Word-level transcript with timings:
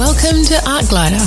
Welcome 0.00 0.44
to 0.44 0.58
Art 0.66 0.88
Glider. 0.88 1.18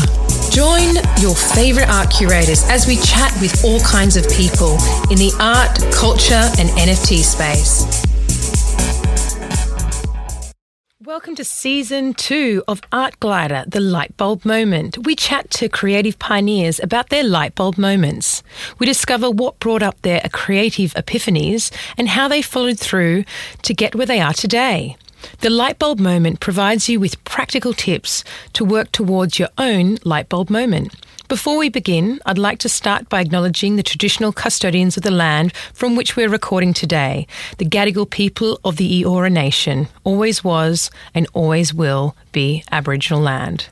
Join 0.50 0.96
your 1.22 1.35
favorite 1.35 1.88
art 1.90 2.09
curators 2.09 2.67
as 2.72 2.88
we 2.88 2.96
chat 2.96 3.32
with 3.40 3.64
all 3.64 3.80
kinds 3.82 4.17
of 4.17 4.27
people 4.32 4.80
in 5.11 5.19
the 5.19 5.32
art, 5.40 5.80
culture, 5.93 6.50
and 6.58 6.69
NFT 6.69 7.22
space. 7.22 7.86
Welcome 11.05 11.36
to 11.36 11.43
season 11.43 12.15
two 12.15 12.63
of 12.67 12.81
Art 12.91 13.20
Glider, 13.20 13.63
the 13.67 13.77
Lightbulb 13.77 14.43
Moment. 14.43 15.05
We 15.05 15.15
chat 15.15 15.51
to 15.51 15.69
creative 15.69 16.17
pioneers 16.17 16.79
about 16.79 17.09
their 17.09 17.23
lightbulb 17.23 17.77
moments. 17.77 18.41
We 18.79 18.87
discover 18.87 19.29
what 19.29 19.59
brought 19.59 19.83
up 19.83 20.01
their 20.01 20.27
creative 20.31 20.95
epiphanies 20.95 21.71
and 21.95 22.09
how 22.09 22.27
they 22.27 22.41
followed 22.41 22.79
through 22.79 23.25
to 23.61 23.73
get 23.75 23.93
where 23.93 24.07
they 24.07 24.19
are 24.19 24.33
today. 24.33 24.97
The 25.39 25.49
Lightbulb 25.49 25.99
Moment 25.99 26.39
provides 26.39 26.87
you 26.87 26.99
with 26.99 27.23
practical 27.23 27.73
tips 27.73 28.23
to 28.54 28.64
work 28.64 28.91
towards 28.91 29.39
your 29.39 29.50
own 29.57 29.97
lightbulb 29.97 30.50
moment. 30.50 30.93
Before 31.27 31.57
we 31.57 31.69
begin, 31.69 32.20
I'd 32.26 32.38
like 32.38 32.59
to 32.59 32.70
start 32.70 33.09
by 33.09 33.22
acknowledging 33.22 33.76
the 33.76 33.84
traditional 33.84 34.31
custodians 34.31 34.98
of 34.98 35.04
the 35.04 35.12
land 35.12 35.54
from 35.73 35.95
which 35.95 36.16
we're 36.16 36.30
recording 36.30 36.73
today, 36.73 37.28
the 37.58 37.66
Gadigal 37.66 38.09
people 38.09 38.59
of 38.64 38.78
the 38.78 39.04
Eora 39.04 39.31
Nation, 39.31 39.88
always 40.04 40.44
was 40.44 40.91
and 41.16 41.28
always 41.34 41.73
will 41.73 42.16
be 42.31 42.64
Aboriginal 42.72 43.22
land. 43.22 43.70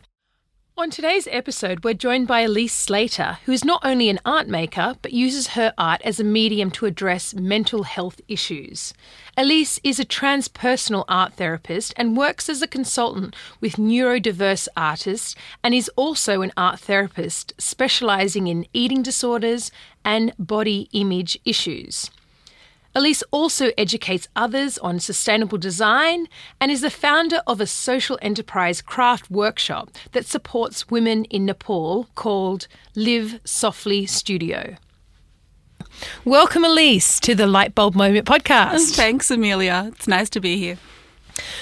On 0.82 0.90
today's 0.90 1.28
episode, 1.30 1.84
we're 1.84 1.94
joined 1.94 2.26
by 2.26 2.40
Elise 2.40 2.74
Slater, 2.74 3.38
who 3.46 3.52
is 3.52 3.64
not 3.64 3.86
only 3.86 4.10
an 4.10 4.20
art 4.26 4.48
maker, 4.48 4.96
but 5.04 5.14
uses 5.14 5.50
her 5.50 5.76
art 5.78 6.02
as 6.04 6.20
a 6.20 6.24
medium 6.24 6.72
to 6.72 6.88
address 6.88 7.36
mental 7.36 7.84
health 7.84 8.20
issues. 8.28 8.92
Elise 9.38 9.80
is 9.84 10.00
a 10.00 10.06
transpersonal 10.06 11.06
art 11.08 11.34
therapist 11.34 11.94
and 11.98 12.18
works 12.18 12.50
as 12.50 12.64
a 12.64 12.68
consultant 12.68 13.36
with 13.60 13.76
neurodiverse 13.76 14.68
artists 14.76 15.36
and 15.64 15.76
is 15.76 15.88
also 15.90 16.42
an 16.42 16.52
art 16.58 16.80
therapist 16.80 17.54
specializing 17.60 18.48
in 18.48 18.66
eating 18.74 19.04
disorders 19.04 19.70
and 20.04 20.34
body 20.40 20.90
image 20.94 21.38
issues. 21.46 22.10
Elise 22.94 23.24
also 23.32 23.72
educates 23.78 24.28
others 24.36 24.78
on 24.80 25.00
sustainable 25.00 25.58
design 25.58 26.28
and 26.60 26.70
is 26.70 26.82
the 26.82 26.90
founder 26.90 27.42
of 27.48 27.62
a 27.62 27.68
social 27.68 28.20
enterprise 28.22 28.82
craft 28.82 29.32
workshop 29.32 29.90
that 30.12 30.26
supports 30.26 30.90
women 30.90 31.24
in 31.26 31.46
Nepal 31.46 32.10
called 32.16 32.68
Live 32.94 33.40
Softly 33.46 34.06
Studio. 34.06 34.76
Welcome, 36.26 36.66
Elise, 36.66 37.20
to 37.22 37.34
the 37.34 37.46
Lightbulb 37.46 37.96
Moment 37.96 38.28
podcast. 38.28 38.92
Thanks, 38.96 39.30
Emilya. 39.30 39.94
It's 39.94 40.08
nice 40.08 40.30
to 40.32 40.42
be 40.42 40.58
here. 40.58 40.78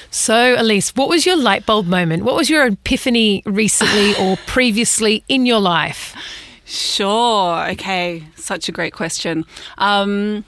So, 0.10 0.56
Elise, 0.58 0.96
what 0.96 1.10
was 1.10 1.28
your 1.28 1.38
lightbulb 1.38 1.86
moment? 1.86 2.24
What 2.24 2.36
was 2.36 2.50
your 2.50 2.66
epiphany 2.66 3.44
recently 3.46 4.16
or 4.20 4.38
previously 4.48 5.24
in 5.30 5.46
your 5.46 5.60
life? 5.60 6.16
Sure. 6.66 7.70
Okay. 7.70 8.24
Such 8.36 8.68
a 8.68 8.72
great 8.72 8.94
question. 8.94 9.46
Um, 9.78 10.44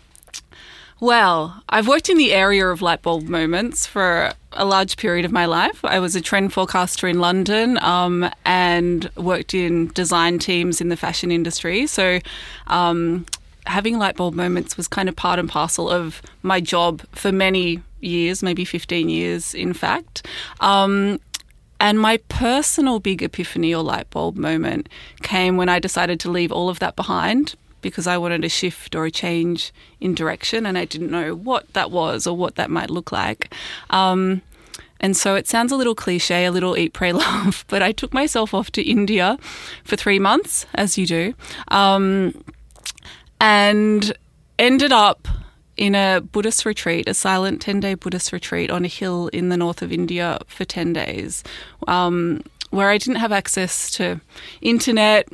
well, 1.02 1.64
I've 1.68 1.88
worked 1.88 2.10
in 2.10 2.18
the 2.18 2.32
area 2.32 2.68
of 2.68 2.84
light 2.84 3.02
bulb 3.02 3.28
moments 3.28 3.88
for 3.88 4.32
a 4.54 4.66
large 4.66 4.98
period 4.98 5.26
of 5.26 5.32
my 5.32 5.48
life. 5.48 5.84
I 5.84 5.98
was 5.98 6.16
a 6.16 6.22
trend 6.22 6.54
forecaster 6.54 7.08
in 7.08 7.20
London 7.20 7.84
um, 7.84 8.30
and 8.46 9.10
worked 9.18 9.56
in 9.56 9.88
design 9.94 10.38
teams 10.38 10.80
in 10.80 10.90
the 10.90 10.96
fashion 10.96 11.32
industry. 11.32 11.88
So, 11.88 12.20
um, 12.68 13.26
having 13.66 13.96
lightbulb 13.96 14.34
moments 14.34 14.78
was 14.78 14.88
kind 14.88 15.10
of 15.10 15.16
part 15.16 15.40
and 15.40 15.50
parcel 15.50 15.90
of 15.90 16.22
my 16.44 16.62
job 16.62 17.02
for 17.14 17.32
many 17.32 17.82
years, 18.00 18.44
maybe 18.44 18.64
15 18.64 19.10
years, 19.10 19.56
in 19.56 19.74
fact. 19.74 20.28
Um, 20.60 21.20
and 21.80 22.00
my 22.00 22.18
personal 22.30 23.00
big 23.00 23.24
epiphany 23.24 23.74
or 23.74 23.82
light 23.82 24.08
bulb 24.12 24.38
moment 24.38 24.88
came 25.24 25.58
when 25.58 25.68
I 25.68 25.80
decided 25.80 26.20
to 26.20 26.30
leave 26.30 26.52
all 26.52 26.70
of 26.70 26.78
that 26.78 26.96
behind 26.96 27.56
because 27.82 28.08
I 28.08 28.18
wanted 28.18 28.44
a 28.46 28.50
shift 28.50 28.96
or 28.96 29.06
a 29.06 29.12
change 29.12 29.74
in 30.00 30.16
direction, 30.16 30.66
and 30.66 30.78
I 30.78 30.86
didn't 30.86 31.12
know 31.12 31.36
what 31.36 31.74
that 31.74 31.92
was 31.92 32.28
or 32.28 32.36
what 32.36 32.56
that 32.56 32.70
might 32.70 32.90
look 32.90 33.12
like. 33.12 33.54
Um, 33.90 34.42
and 35.02 35.18
so 35.18 35.36
it 35.36 35.48
sounds 35.48 35.72
a 35.72 35.76
little 35.76 35.96
cliche, 35.96 36.46
a 36.46 36.52
little 36.52 36.78
eat, 36.78 36.94
pray, 36.94 37.12
love, 37.14 37.66
but 37.68 37.82
I 37.82 37.92
took 37.92 38.14
myself 38.14 38.54
off 38.54 38.72
to 38.72 38.82
India 38.82 39.38
for 39.84 39.96
three 39.96 40.20
months, 40.20 40.66
as 40.76 40.98
you 40.98 41.06
do, 41.06 41.34
um, 41.70 42.44
and 43.40 44.14
ended 44.60 44.92
up 44.92 45.28
in 45.76 45.96
a 45.96 46.22
Buddhist 46.22 46.66
retreat, 46.66 47.10
a 47.10 47.14
silent 47.14 47.62
10 47.62 47.80
day 47.80 47.96
Buddhist 47.96 48.32
retreat 48.32 48.70
on 48.70 48.86
a 48.86 48.88
hill 48.88 49.30
in 49.30 49.50
the 49.50 49.58
north 49.58 49.82
of 49.82 49.92
India 49.92 50.40
for 50.46 50.64
10 50.64 50.94
days, 50.94 51.44
um, 51.88 52.44
where 52.70 52.90
I 52.90 53.00
didn't 53.00 53.16
have 53.16 53.32
access 53.32 53.90
to 53.92 54.22
internet, 54.62 55.28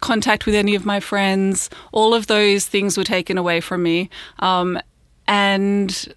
contact 0.00 0.46
with 0.46 0.54
any 0.54 0.74
of 0.74 0.84
my 0.84 1.00
friends. 1.00 1.70
All 1.92 2.14
of 2.14 2.26
those 2.26 2.66
things 2.66 2.96
were 2.96 3.04
taken 3.04 3.38
away 3.38 3.60
from 3.60 3.82
me. 3.82 4.10
Um, 4.38 4.78
and 5.26 6.14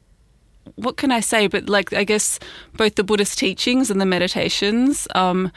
what 0.75 0.97
can 0.97 1.11
I 1.11 1.19
say? 1.19 1.47
But 1.47 1.69
like, 1.69 1.93
I 1.93 2.03
guess 2.03 2.39
both 2.75 2.95
the 2.95 3.03
Buddhist 3.03 3.37
teachings 3.37 3.89
and 3.89 3.99
the 3.99 4.05
meditations 4.05 5.07
um, 5.15 5.51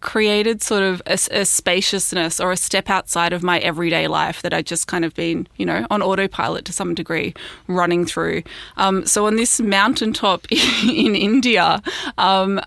created 0.00 0.60
sort 0.62 0.82
of 0.82 1.00
a, 1.06 1.18
a, 1.30 1.44
spaciousness 1.44 2.40
or 2.40 2.52
a 2.52 2.56
step 2.56 2.90
outside 2.90 3.32
of 3.32 3.42
my 3.42 3.58
everyday 3.60 4.08
life 4.08 4.42
that 4.42 4.52
I'd 4.52 4.66
just 4.66 4.88
kind 4.88 5.04
of 5.04 5.14
been, 5.14 5.46
you 5.56 5.64
know, 5.64 5.86
on 5.90 6.02
autopilot 6.02 6.64
to 6.66 6.72
some 6.72 6.94
degree, 6.94 7.34
running 7.68 8.04
through. 8.04 8.42
Um, 8.76 9.06
so 9.06 9.26
on 9.26 9.36
this 9.36 9.60
mountaintop 9.60 10.46
in 10.50 11.14
India, 11.14 11.80
um, 12.18 12.60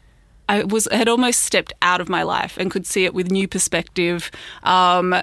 I 0.47 0.63
was 0.63 0.88
had 0.91 1.07
almost 1.07 1.41
stepped 1.41 1.73
out 1.81 2.01
of 2.01 2.09
my 2.09 2.23
life 2.23 2.57
and 2.57 2.72
could 2.72 2.85
see 2.85 3.06
it 3.06 3.13
with 3.13 3.31
new 3.31 3.47
perspective. 3.47 4.31
Um, 4.63 5.16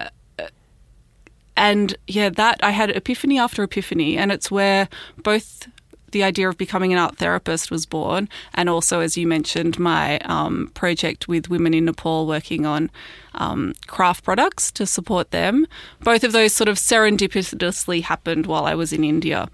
and 1.55 1.95
yeah, 2.07 2.29
that 2.29 2.59
I 2.63 2.71
had 2.71 2.89
epiphany 2.89 3.39
after 3.39 3.63
epiphany, 3.63 4.17
and 4.17 4.31
it's 4.31 4.49
where 4.49 4.89
both 5.17 5.67
the 6.13 6.23
idea 6.23 6.47
of 6.47 6.57
becoming 6.57 6.93
an 6.93 6.99
art 6.99 7.17
therapist 7.17 7.69
was 7.69 7.85
born, 7.85 8.29
and 8.53 8.69
also, 8.69 9.01
as 9.01 9.17
you 9.17 9.27
mentioned, 9.27 9.77
my 9.77 10.19
um, 10.19 10.71
project 10.73 11.27
with 11.27 11.49
women 11.49 11.73
in 11.73 11.85
Nepal 11.85 12.25
working 12.25 12.65
on 12.65 12.89
um, 13.35 13.73
craft 13.87 14.23
products 14.23 14.71
to 14.71 14.85
support 14.85 15.31
them. 15.31 15.67
Both 16.01 16.23
of 16.23 16.31
those 16.31 16.53
sort 16.53 16.67
of 16.69 16.77
serendipitously 16.77 18.03
happened 18.03 18.45
while 18.45 18.65
I 18.65 18.75
was 18.75 18.93
in 18.93 19.03
India 19.03 19.49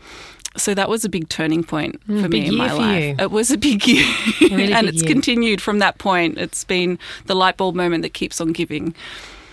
so 0.59 0.73
that 0.73 0.89
was 0.89 1.05
a 1.05 1.09
big 1.09 1.29
turning 1.29 1.63
point 1.63 2.05
mm, 2.07 2.21
for 2.21 2.29
me 2.29 2.47
in 2.47 2.55
my 2.55 2.71
life. 2.71 3.03
You. 3.03 3.15
It 3.19 3.31
was 3.31 3.51
a 3.51 3.57
big 3.57 3.87
year, 3.87 4.05
really 4.41 4.73
and 4.73 4.85
big 4.85 4.95
it's 4.95 5.03
year. 5.03 5.11
continued 5.11 5.61
from 5.61 5.79
that 5.79 5.97
point. 5.97 6.37
It's 6.37 6.63
been 6.63 6.99
the 7.25 7.35
light 7.35 7.57
bulb 7.57 7.75
moment 7.75 8.03
that 8.03 8.13
keeps 8.13 8.39
on 8.39 8.51
giving. 8.51 8.93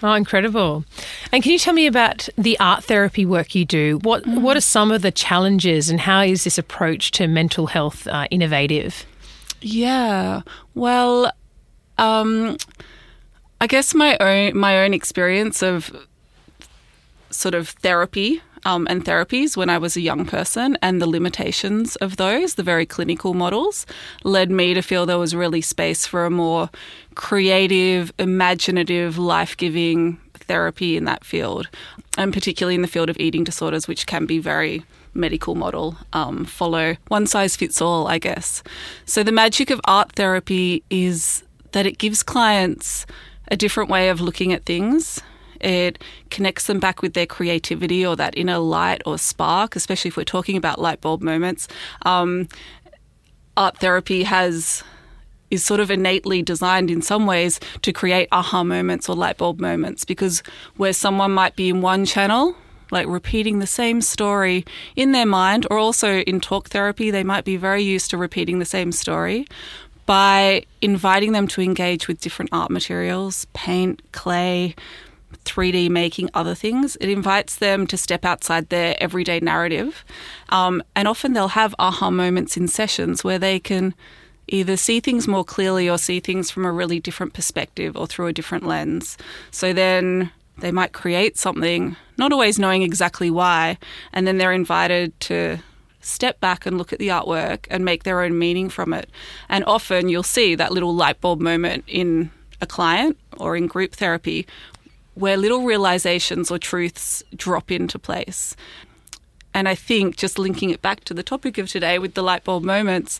Oh, 0.02 0.12
incredible! 0.12 0.84
And 1.32 1.42
can 1.42 1.52
you 1.52 1.58
tell 1.58 1.72
me 1.72 1.86
about 1.86 2.28
the 2.36 2.58
art 2.60 2.84
therapy 2.84 3.24
work 3.24 3.54
you 3.54 3.64
do? 3.64 3.98
What 4.02 4.24
mm. 4.24 4.42
What 4.42 4.56
are 4.56 4.60
some 4.60 4.92
of 4.92 5.02
the 5.02 5.10
challenges, 5.10 5.88
and 5.88 6.00
how 6.00 6.22
is 6.22 6.44
this 6.44 6.58
approach 6.58 7.12
to 7.12 7.26
mental 7.26 7.66
health 7.68 8.06
uh, 8.06 8.26
innovative? 8.30 9.06
Yeah, 9.62 10.42
well, 10.74 11.32
um, 11.96 12.58
I 13.60 13.66
guess 13.66 13.94
my 13.94 14.16
own 14.18 14.56
my 14.56 14.84
own 14.84 14.92
experience 14.92 15.62
of 15.62 15.90
sort 17.30 17.54
of 17.54 17.70
therapy 17.70 18.42
um, 18.66 18.86
and 18.90 19.04
therapies 19.04 19.56
when 19.56 19.70
I 19.70 19.78
was 19.78 19.96
a 19.96 20.00
young 20.00 20.26
person, 20.26 20.76
and 20.82 21.00
the 21.00 21.06
limitations 21.06 21.94
of 21.96 22.16
those, 22.16 22.56
the 22.56 22.64
very 22.64 22.84
clinical 22.84 23.32
models, 23.32 23.86
led 24.24 24.50
me 24.50 24.74
to 24.74 24.82
feel 24.82 25.06
there 25.06 25.18
was 25.18 25.36
really 25.36 25.60
space 25.60 26.04
for 26.04 26.26
a 26.26 26.30
more 26.30 26.68
creative, 27.14 28.12
imaginative, 28.18 29.18
life 29.18 29.56
giving 29.56 30.18
therapy 30.34 30.96
in 30.96 31.04
that 31.04 31.24
field, 31.24 31.68
and 32.18 32.34
particularly 32.34 32.74
in 32.74 32.82
the 32.82 32.88
field 32.88 33.08
of 33.08 33.16
eating 33.20 33.44
disorders, 33.44 33.86
which 33.86 34.04
can 34.06 34.26
be 34.26 34.40
very 34.40 34.84
medical 35.14 35.54
model, 35.54 35.96
um, 36.12 36.44
follow 36.44 36.96
one 37.06 37.26
size 37.26 37.54
fits 37.54 37.80
all, 37.80 38.08
I 38.08 38.18
guess. 38.18 38.64
So 39.04 39.22
the 39.22 39.32
magic 39.32 39.70
of 39.70 39.80
art 39.84 40.12
therapy 40.12 40.82
is 40.90 41.44
that 41.70 41.86
it 41.86 41.98
gives 41.98 42.24
clients 42.24 43.06
a 43.48 43.56
different 43.56 43.90
way 43.90 44.08
of 44.08 44.20
looking 44.20 44.52
at 44.52 44.66
things 44.66 45.22
it 45.60 46.02
connects 46.30 46.66
them 46.66 46.80
back 46.80 47.02
with 47.02 47.14
their 47.14 47.26
creativity 47.26 48.06
or 48.06 48.16
that 48.16 48.36
inner 48.36 48.58
light 48.58 49.02
or 49.06 49.18
spark, 49.18 49.76
especially 49.76 50.08
if 50.08 50.16
we're 50.16 50.24
talking 50.24 50.56
about 50.56 50.80
light 50.80 51.00
bulb 51.00 51.22
moments. 51.22 51.68
Um, 52.02 52.48
art 53.56 53.78
therapy 53.78 54.22
has 54.24 54.82
is 55.48 55.64
sort 55.64 55.78
of 55.78 55.92
innately 55.92 56.42
designed 56.42 56.90
in 56.90 57.00
some 57.00 57.24
ways 57.24 57.60
to 57.82 57.92
create 57.92 58.28
aha 58.32 58.64
moments 58.64 59.08
or 59.08 59.14
light 59.14 59.36
bulb 59.36 59.60
moments 59.60 60.04
because 60.04 60.42
where 60.76 60.92
someone 60.92 61.30
might 61.30 61.54
be 61.54 61.68
in 61.68 61.80
one 61.80 62.04
channel 62.04 62.56
like 62.90 63.06
repeating 63.06 63.58
the 63.58 63.66
same 63.66 64.00
story 64.00 64.64
in 64.94 65.12
their 65.12 65.26
mind, 65.26 65.66
or 65.70 65.78
also 65.78 66.20
in 66.20 66.40
talk 66.40 66.68
therapy, 66.68 67.10
they 67.10 67.24
might 67.24 67.44
be 67.44 67.56
very 67.56 67.82
used 67.82 68.10
to 68.10 68.16
repeating 68.16 68.58
the 68.58 68.64
same 68.64 68.92
story. 68.92 69.46
By 70.06 70.64
inviting 70.80 71.32
them 71.32 71.48
to 71.48 71.62
engage 71.62 72.06
with 72.06 72.20
different 72.20 72.50
art 72.52 72.70
materials, 72.70 73.46
paint, 73.54 74.02
clay, 74.12 74.76
3D 75.44 75.90
making 75.90 76.30
other 76.34 76.54
things. 76.54 76.96
It 77.00 77.08
invites 77.08 77.56
them 77.56 77.86
to 77.88 77.96
step 77.96 78.24
outside 78.24 78.68
their 78.68 78.96
everyday 79.02 79.40
narrative. 79.40 80.04
Um, 80.50 80.82
and 80.94 81.08
often 81.08 81.32
they'll 81.32 81.48
have 81.48 81.74
aha 81.78 82.10
moments 82.10 82.56
in 82.56 82.68
sessions 82.68 83.24
where 83.24 83.38
they 83.38 83.58
can 83.58 83.94
either 84.48 84.76
see 84.76 85.00
things 85.00 85.26
more 85.26 85.44
clearly 85.44 85.88
or 85.88 85.98
see 85.98 86.20
things 86.20 86.50
from 86.50 86.64
a 86.64 86.72
really 86.72 87.00
different 87.00 87.32
perspective 87.32 87.96
or 87.96 88.06
through 88.06 88.28
a 88.28 88.32
different 88.32 88.64
lens. 88.64 89.18
So 89.50 89.72
then 89.72 90.30
they 90.58 90.72
might 90.72 90.92
create 90.92 91.36
something, 91.36 91.96
not 92.16 92.32
always 92.32 92.58
knowing 92.58 92.82
exactly 92.82 93.30
why, 93.30 93.78
and 94.12 94.26
then 94.26 94.38
they're 94.38 94.52
invited 94.52 95.18
to 95.20 95.58
step 96.00 96.38
back 96.38 96.64
and 96.64 96.78
look 96.78 96.92
at 96.92 97.00
the 97.00 97.08
artwork 97.08 97.66
and 97.68 97.84
make 97.84 98.04
their 98.04 98.22
own 98.22 98.38
meaning 98.38 98.68
from 98.68 98.92
it. 98.92 99.10
And 99.48 99.64
often 99.64 100.08
you'll 100.08 100.22
see 100.22 100.54
that 100.54 100.72
little 100.72 100.94
light 100.94 101.20
bulb 101.20 101.40
moment 101.40 101.84
in 101.88 102.30
a 102.60 102.66
client 102.66 103.18
or 103.38 103.56
in 103.56 103.66
group 103.66 103.94
therapy 103.94 104.46
where 105.16 105.36
little 105.36 105.62
realizations 105.62 106.50
or 106.50 106.58
truths 106.58 107.22
drop 107.34 107.70
into 107.70 107.98
place. 107.98 108.54
And 109.54 109.66
I 109.66 109.74
think 109.74 110.16
just 110.16 110.38
linking 110.38 110.68
it 110.68 110.82
back 110.82 111.04
to 111.04 111.14
the 111.14 111.22
topic 111.22 111.56
of 111.56 111.70
today 111.70 111.98
with 111.98 112.12
the 112.12 112.22
light 112.22 112.44
bulb 112.44 112.62
moments, 112.62 113.18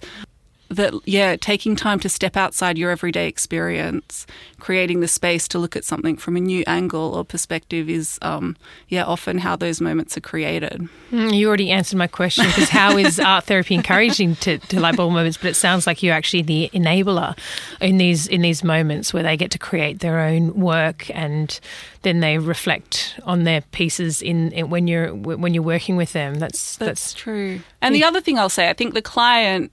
that 0.68 0.94
yeah 1.04 1.36
taking 1.36 1.76
time 1.76 2.00
to 2.00 2.08
step 2.08 2.36
outside 2.36 2.76
your 2.76 2.90
everyday 2.90 3.28
experience 3.28 4.26
creating 4.58 5.00
the 5.00 5.08
space 5.08 5.46
to 5.48 5.58
look 5.58 5.76
at 5.76 5.84
something 5.84 6.16
from 6.16 6.36
a 6.36 6.40
new 6.40 6.64
angle 6.66 7.14
or 7.14 7.24
perspective 7.24 7.88
is 7.88 8.18
um, 8.22 8.56
yeah 8.88 9.04
often 9.04 9.38
how 9.38 9.54
those 9.54 9.80
moments 9.80 10.16
are 10.16 10.20
created. 10.20 10.88
Mm, 11.10 11.34
you 11.34 11.48
already 11.48 11.70
answered 11.70 11.96
my 11.96 12.06
question 12.06 12.46
because 12.46 12.68
how 12.68 12.96
is 12.96 13.20
art 13.20 13.44
therapy 13.44 13.74
encouraging 13.74 14.36
to, 14.36 14.58
to 14.58 14.80
light 14.80 14.96
bulb 14.96 15.12
moments? 15.12 15.36
But 15.36 15.48
it 15.48 15.54
sounds 15.54 15.86
like 15.86 16.02
you're 16.02 16.14
actually 16.14 16.42
the 16.42 16.70
enabler 16.72 17.38
in 17.80 17.98
these 17.98 18.26
in 18.26 18.42
these 18.42 18.64
moments 18.64 19.12
where 19.12 19.22
they 19.22 19.36
get 19.36 19.50
to 19.52 19.58
create 19.58 20.00
their 20.00 20.20
own 20.20 20.54
work 20.54 21.10
and 21.14 21.58
then 22.02 22.20
they 22.20 22.38
reflect 22.38 23.18
on 23.24 23.44
their 23.44 23.60
pieces 23.60 24.22
in, 24.22 24.52
in 24.52 24.70
when 24.70 24.86
you're 24.86 25.14
when 25.14 25.54
you're 25.54 25.62
working 25.62 25.96
with 25.96 26.12
them. 26.12 26.34
That's 26.34 26.76
that's, 26.76 27.12
that's 27.12 27.14
true. 27.14 27.60
And 27.82 27.94
the 27.94 28.04
other 28.04 28.20
thing 28.20 28.38
I'll 28.38 28.48
say 28.48 28.68
I 28.68 28.72
think 28.72 28.94
the 28.94 29.02
client 29.02 29.70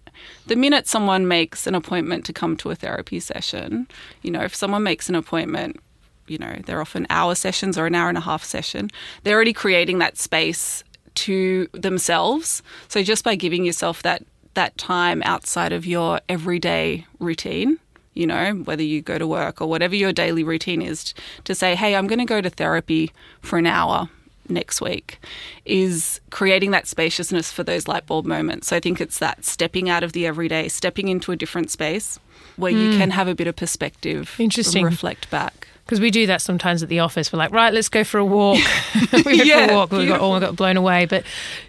the 0.47 0.55
minute 0.55 0.87
someone 0.87 1.27
makes 1.27 1.67
an 1.67 1.75
appointment 1.75 2.25
to 2.25 2.33
come 2.33 2.57
to 2.57 2.71
a 2.71 2.75
therapy 2.75 3.19
session, 3.19 3.87
you 4.21 4.31
know, 4.31 4.41
if 4.41 4.55
someone 4.55 4.83
makes 4.83 5.09
an 5.09 5.15
appointment, 5.15 5.79
you 6.27 6.37
know, 6.37 6.55
they're 6.65 6.81
often 6.81 7.07
hour 7.09 7.35
sessions 7.35 7.77
or 7.77 7.85
an 7.85 7.95
hour 7.95 8.09
and 8.09 8.17
a 8.17 8.21
half 8.21 8.43
session, 8.43 8.89
they're 9.23 9.35
already 9.35 9.53
creating 9.53 9.99
that 9.99 10.17
space 10.17 10.83
to 11.15 11.67
themselves. 11.73 12.63
So 12.87 13.03
just 13.03 13.23
by 13.23 13.35
giving 13.35 13.65
yourself 13.65 14.01
that 14.03 14.23
that 14.55 14.77
time 14.77 15.21
outside 15.25 15.73
of 15.73 15.85
your 15.85 16.21
everyday 16.29 17.05
routine, 17.19 17.79
you 18.13 18.27
know, 18.27 18.53
whether 18.65 18.83
you 18.83 19.01
go 19.01 19.17
to 19.17 19.25
work 19.25 19.61
or 19.61 19.67
whatever 19.67 19.95
your 19.95 20.13
daily 20.13 20.43
routine 20.43 20.81
is, 20.81 21.13
to 21.45 21.55
say, 21.55 21.75
hey, 21.75 21.95
I'm 21.95 22.07
going 22.07 22.19
to 22.19 22.25
go 22.25 22.41
to 22.41 22.49
therapy 22.49 23.11
for 23.41 23.57
an 23.57 23.65
hour 23.65 24.09
next 24.49 24.81
week 24.81 25.19
is 25.65 26.19
creating 26.29 26.71
that 26.71 26.87
spaciousness 26.87 27.51
for 27.51 27.63
those 27.63 27.87
light 27.87 28.05
bulb 28.05 28.25
moments. 28.25 28.67
So 28.67 28.75
I 28.75 28.79
think 28.79 28.99
it's 29.01 29.19
that 29.19 29.45
stepping 29.45 29.89
out 29.89 30.03
of 30.03 30.13
the 30.13 30.25
everyday, 30.25 30.67
stepping 30.67 31.07
into 31.07 31.31
a 31.31 31.35
different 31.35 31.71
space 31.71 32.19
where 32.55 32.71
mm. 32.71 32.81
you 32.81 32.91
hmm. 32.93 32.97
can 32.99 33.11
have 33.11 33.27
a 33.27 33.35
bit 33.35 33.47
of 33.47 33.55
perspective. 33.55 34.35
Interesting. 34.39 34.85
Reflect 34.85 35.29
back 35.29 35.67
because 35.85 35.99
we 35.99 36.11
do 36.11 36.25
that 36.27 36.41
sometimes 36.41 36.81
at 36.81 36.87
the 36.87 36.99
office. 36.99 37.33
We're 37.33 37.39
like, 37.39 37.51
right, 37.51 37.73
let's 37.73 37.89
go 37.89 38.05
for 38.05 38.17
a 38.17 38.25
walk. 38.25 38.59
we 39.11 39.23
went 39.23 39.45
yeah, 39.45 39.67
for 39.67 39.73
a 39.73 39.75
walk. 39.75 39.91
We 39.91 40.07
got, 40.07 40.21
oh, 40.21 40.33
we 40.33 40.39
got 40.39 40.55
blown 40.55 40.77
away. 40.77 41.05
But 41.05 41.25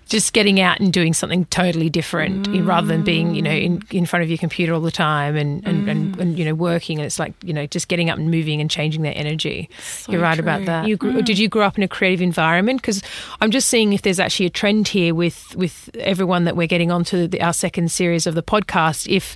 just 0.07 0.33
getting 0.33 0.61
out 0.61 0.79
and 0.79 0.93
doing 0.93 1.13
something 1.13 1.47
totally 1.47 1.91
different 1.91 2.49
mm. 2.49 2.67
rather 2.67 2.87
than 2.87 3.03
being, 3.03 3.35
you 3.35 3.43
know, 3.43 3.51
in, 3.51 3.83
in 3.91 4.07
front 4.07 4.23
of 4.23 4.29
your 4.29 4.39
computer 4.39 4.73
all 4.73 4.81
the 4.81 4.93
time 4.93 5.35
and, 5.35 5.67
and, 5.67 5.87
mm. 5.87 5.91
and, 5.91 6.21
and, 6.21 6.39
you 6.39 6.45
know, 6.45 6.55
working. 6.55 6.99
And 6.99 7.07
it's 7.07 7.19
like, 7.19 7.33
you 7.43 7.53
know, 7.53 7.67
just 7.67 7.89
getting 7.89 8.09
up 8.09 8.17
and 8.17 8.31
moving 8.31 8.61
and 8.61 8.71
changing 8.71 9.03
their 9.03 9.15
energy. 9.17 9.69
So 9.81 10.13
You're 10.13 10.21
right 10.21 10.35
true. 10.35 10.45
about 10.45 10.65
that. 10.67 10.87
You 10.87 10.97
grew, 10.97 11.15
mm. 11.15 11.25
Did 11.25 11.39
you 11.39 11.49
grow 11.49 11.67
up 11.67 11.77
in 11.77 11.83
a 11.83 11.89
creative 11.89 12.23
environment? 12.23 12.83
Because 12.83 13.03
I'm 13.41 13.51
just 13.51 13.67
seeing 13.67 13.93
if 13.93 14.03
there's 14.03 14.21
actually 14.21 14.47
a 14.47 14.51
trend 14.51 14.87
here 14.87 15.13
with, 15.13 15.57
with 15.57 15.91
everyone 15.99 16.45
that 16.45 16.55
we're 16.57 16.69
getting 16.69 16.93
onto 16.93 17.27
the, 17.27 17.41
our 17.41 17.53
second 17.53 17.91
series 17.91 18.29
of 18.29 18.37
the 18.37 18.43
podcast. 18.45 19.11
If 19.11 19.35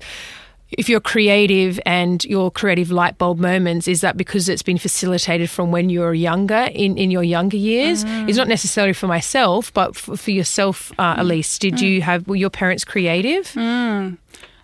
if 0.71 0.89
you're 0.89 1.01
creative 1.01 1.81
and 1.87 2.25
your 2.25 2.51
creative 2.51 2.91
light 2.91 3.17
bulb 3.17 3.39
moments, 3.39 3.89
is 3.89 4.03
that 4.03 4.17
because 4.17 4.49
it's 4.49 4.63
been 4.63 4.79
facilitated 4.79 5.49
from 5.49 5.71
when 5.71 5.89
you 5.89 6.01
were 6.01 6.15
younger, 6.15 6.69
in, 6.73 6.99
in 6.99 7.11
your 7.11 7.23
younger 7.23 7.57
years? 7.57 8.05
Mm. 8.05 8.29
It's 8.29 8.37
not 8.37 8.49
necessarily 8.49 8.93
for 8.93 9.07
myself, 9.07 9.73
but 9.73 9.97
for, 9.97 10.17
for 10.17 10.31
yourself, 10.31 10.93
uh, 10.99 11.15
Elise. 11.19 11.59
Did 11.59 11.75
mm. 11.75 11.83
you 11.83 12.03
have, 12.03 12.29
were 12.29 12.37
your 12.37 12.51
parents 12.51 12.85
creative? 12.85 13.47
Mm. 13.53 14.19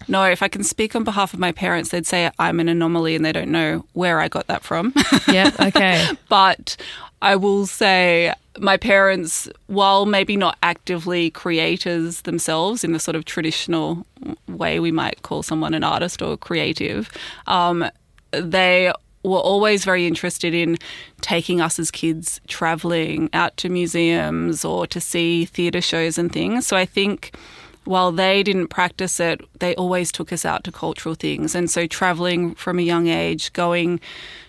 No, 0.07 0.25
if 0.25 0.43
I 0.43 0.49
can 0.49 0.63
speak 0.63 0.95
on 0.95 1.05
behalf 1.05 1.33
of 1.33 1.41
my 1.41 1.53
parents, 1.53 1.91
they'd 1.91 2.07
say 2.07 2.31
I'm 2.39 2.61
an 2.61 2.69
anomaly 2.69 3.15
and 3.15 3.25
they 3.25 3.33
don't 3.33 3.51
know 3.51 3.87
where 3.95 4.21
I 4.21 4.29
got 4.29 4.47
that 4.49 4.63
from. 4.63 4.93
yeah, 5.29 5.51
okay. 5.59 6.07
but 6.29 6.77
I 7.23 7.37
will 7.37 7.67
say 7.67 8.35
my 8.59 8.77
parents, 8.77 9.49
while 9.67 10.07
maybe 10.07 10.37
not 10.37 10.57
actively 10.63 11.31
creators 11.31 12.23
themselves 12.23 12.85
in 12.85 12.93
the 12.93 13.01
sort 13.01 13.17
of 13.17 13.25
traditional 13.25 14.07
way 14.49 14.81
we 14.81 14.93
might 14.93 15.23
call 15.23 15.43
someone 15.43 15.75
an 15.75 15.85
artist 15.85 16.23
or 16.23 16.37
creative, 16.37 17.11
um, 17.47 17.85
they 18.31 18.93
were 19.23 19.39
always 19.39 19.85
very 19.85 20.07
interested 20.07 20.55
in 20.55 20.77
taking 21.21 21.61
us 21.61 21.79
as 21.79 21.91
kids 21.91 22.41
traveling 22.47 23.31
out 23.33 23.57
to 23.57 23.69
museums 23.69 24.65
or 24.65 24.87
to 24.87 25.01
see 25.01 25.47
theatre 25.47 25.81
shows 25.81 26.19
and 26.19 26.31
things. 26.31 26.67
So 26.67 26.77
I 26.77 26.85
think 26.85 27.35
while 27.85 28.13
they 28.13 28.43
didn't 28.43 28.69
practice 28.69 29.21
it, 29.21 29.41
they 29.61 29.75
always 29.77 30.13
took 30.13 30.33
us 30.33 30.45
out 30.45 30.65
to 30.65 30.73
cultural 30.73 31.15
things. 31.15 31.55
And 31.55 31.71
so 31.71 31.87
traveling 31.87 32.55
from 32.55 32.79
a 32.79 32.83
young 32.83 33.09
age, 33.09 33.53
going, 33.53 34.01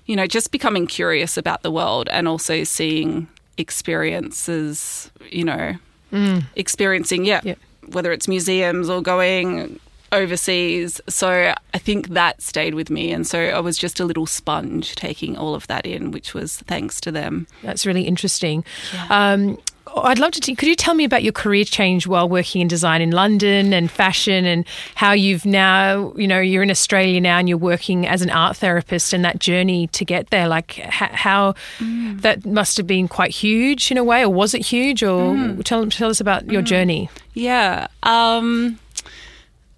you 0.05 0.15
know, 0.15 0.27
just 0.27 0.51
becoming 0.51 0.87
curious 0.87 1.37
about 1.37 1.61
the 1.61 1.71
world 1.71 2.09
and 2.09 2.27
also 2.27 2.63
seeing 2.63 3.27
experiences, 3.57 5.11
you 5.29 5.43
know, 5.43 5.75
mm. 6.11 6.43
experiencing, 6.55 7.25
yeah, 7.25 7.41
yep. 7.43 7.59
whether 7.87 8.11
it's 8.11 8.27
museums 8.27 8.89
or 8.89 9.01
going 9.01 9.79
overseas. 10.11 11.01
So 11.07 11.53
I 11.73 11.77
think 11.77 12.09
that 12.09 12.41
stayed 12.41 12.73
with 12.73 12.89
me. 12.89 13.11
And 13.11 13.27
so 13.27 13.39
I 13.39 13.59
was 13.59 13.77
just 13.77 13.99
a 13.99 14.05
little 14.05 14.25
sponge 14.25 14.95
taking 14.95 15.37
all 15.37 15.55
of 15.55 15.67
that 15.67 15.85
in, 15.85 16.11
which 16.11 16.33
was 16.33 16.57
thanks 16.57 17.01
to 17.01 17.11
them. 17.11 17.47
That's 17.63 17.85
really 17.85 18.03
interesting. 18.03 18.63
Yeah. 18.93 19.07
Um, 19.09 19.57
I'd 20.03 20.19
love 20.19 20.31
to. 20.31 20.41
T- 20.41 20.55
could 20.55 20.67
you 20.67 20.75
tell 20.75 20.93
me 20.93 21.03
about 21.03 21.23
your 21.23 21.33
career 21.33 21.63
change 21.63 22.07
while 22.07 22.27
working 22.27 22.61
in 22.61 22.67
design 22.67 23.01
in 23.01 23.11
London 23.11 23.73
and 23.73 23.89
fashion, 23.89 24.45
and 24.45 24.65
how 24.95 25.11
you've 25.11 25.45
now, 25.45 26.13
you 26.15 26.27
know, 26.27 26.39
you're 26.39 26.63
in 26.63 26.71
Australia 26.71 27.19
now 27.21 27.37
and 27.37 27.47
you're 27.49 27.57
working 27.57 28.07
as 28.07 28.21
an 28.21 28.29
art 28.29 28.57
therapist, 28.57 29.13
and 29.13 29.23
that 29.25 29.39
journey 29.39 29.87
to 29.87 30.05
get 30.05 30.29
there, 30.29 30.47
like 30.47 30.73
how 30.73 31.53
mm. 31.79 32.21
that 32.21 32.45
must 32.45 32.77
have 32.77 32.87
been 32.87 33.07
quite 33.07 33.31
huge 33.31 33.91
in 33.91 33.97
a 33.97 34.03
way, 34.03 34.23
or 34.23 34.29
was 34.29 34.53
it 34.53 34.65
huge? 34.65 35.03
Or 35.03 35.33
mm. 35.33 35.63
tell 35.63 35.87
tell 35.87 36.09
us 36.09 36.19
about 36.19 36.49
your 36.51 36.61
mm. 36.61 36.65
journey. 36.65 37.09
Yeah. 37.33 37.87
Um, 38.03 38.79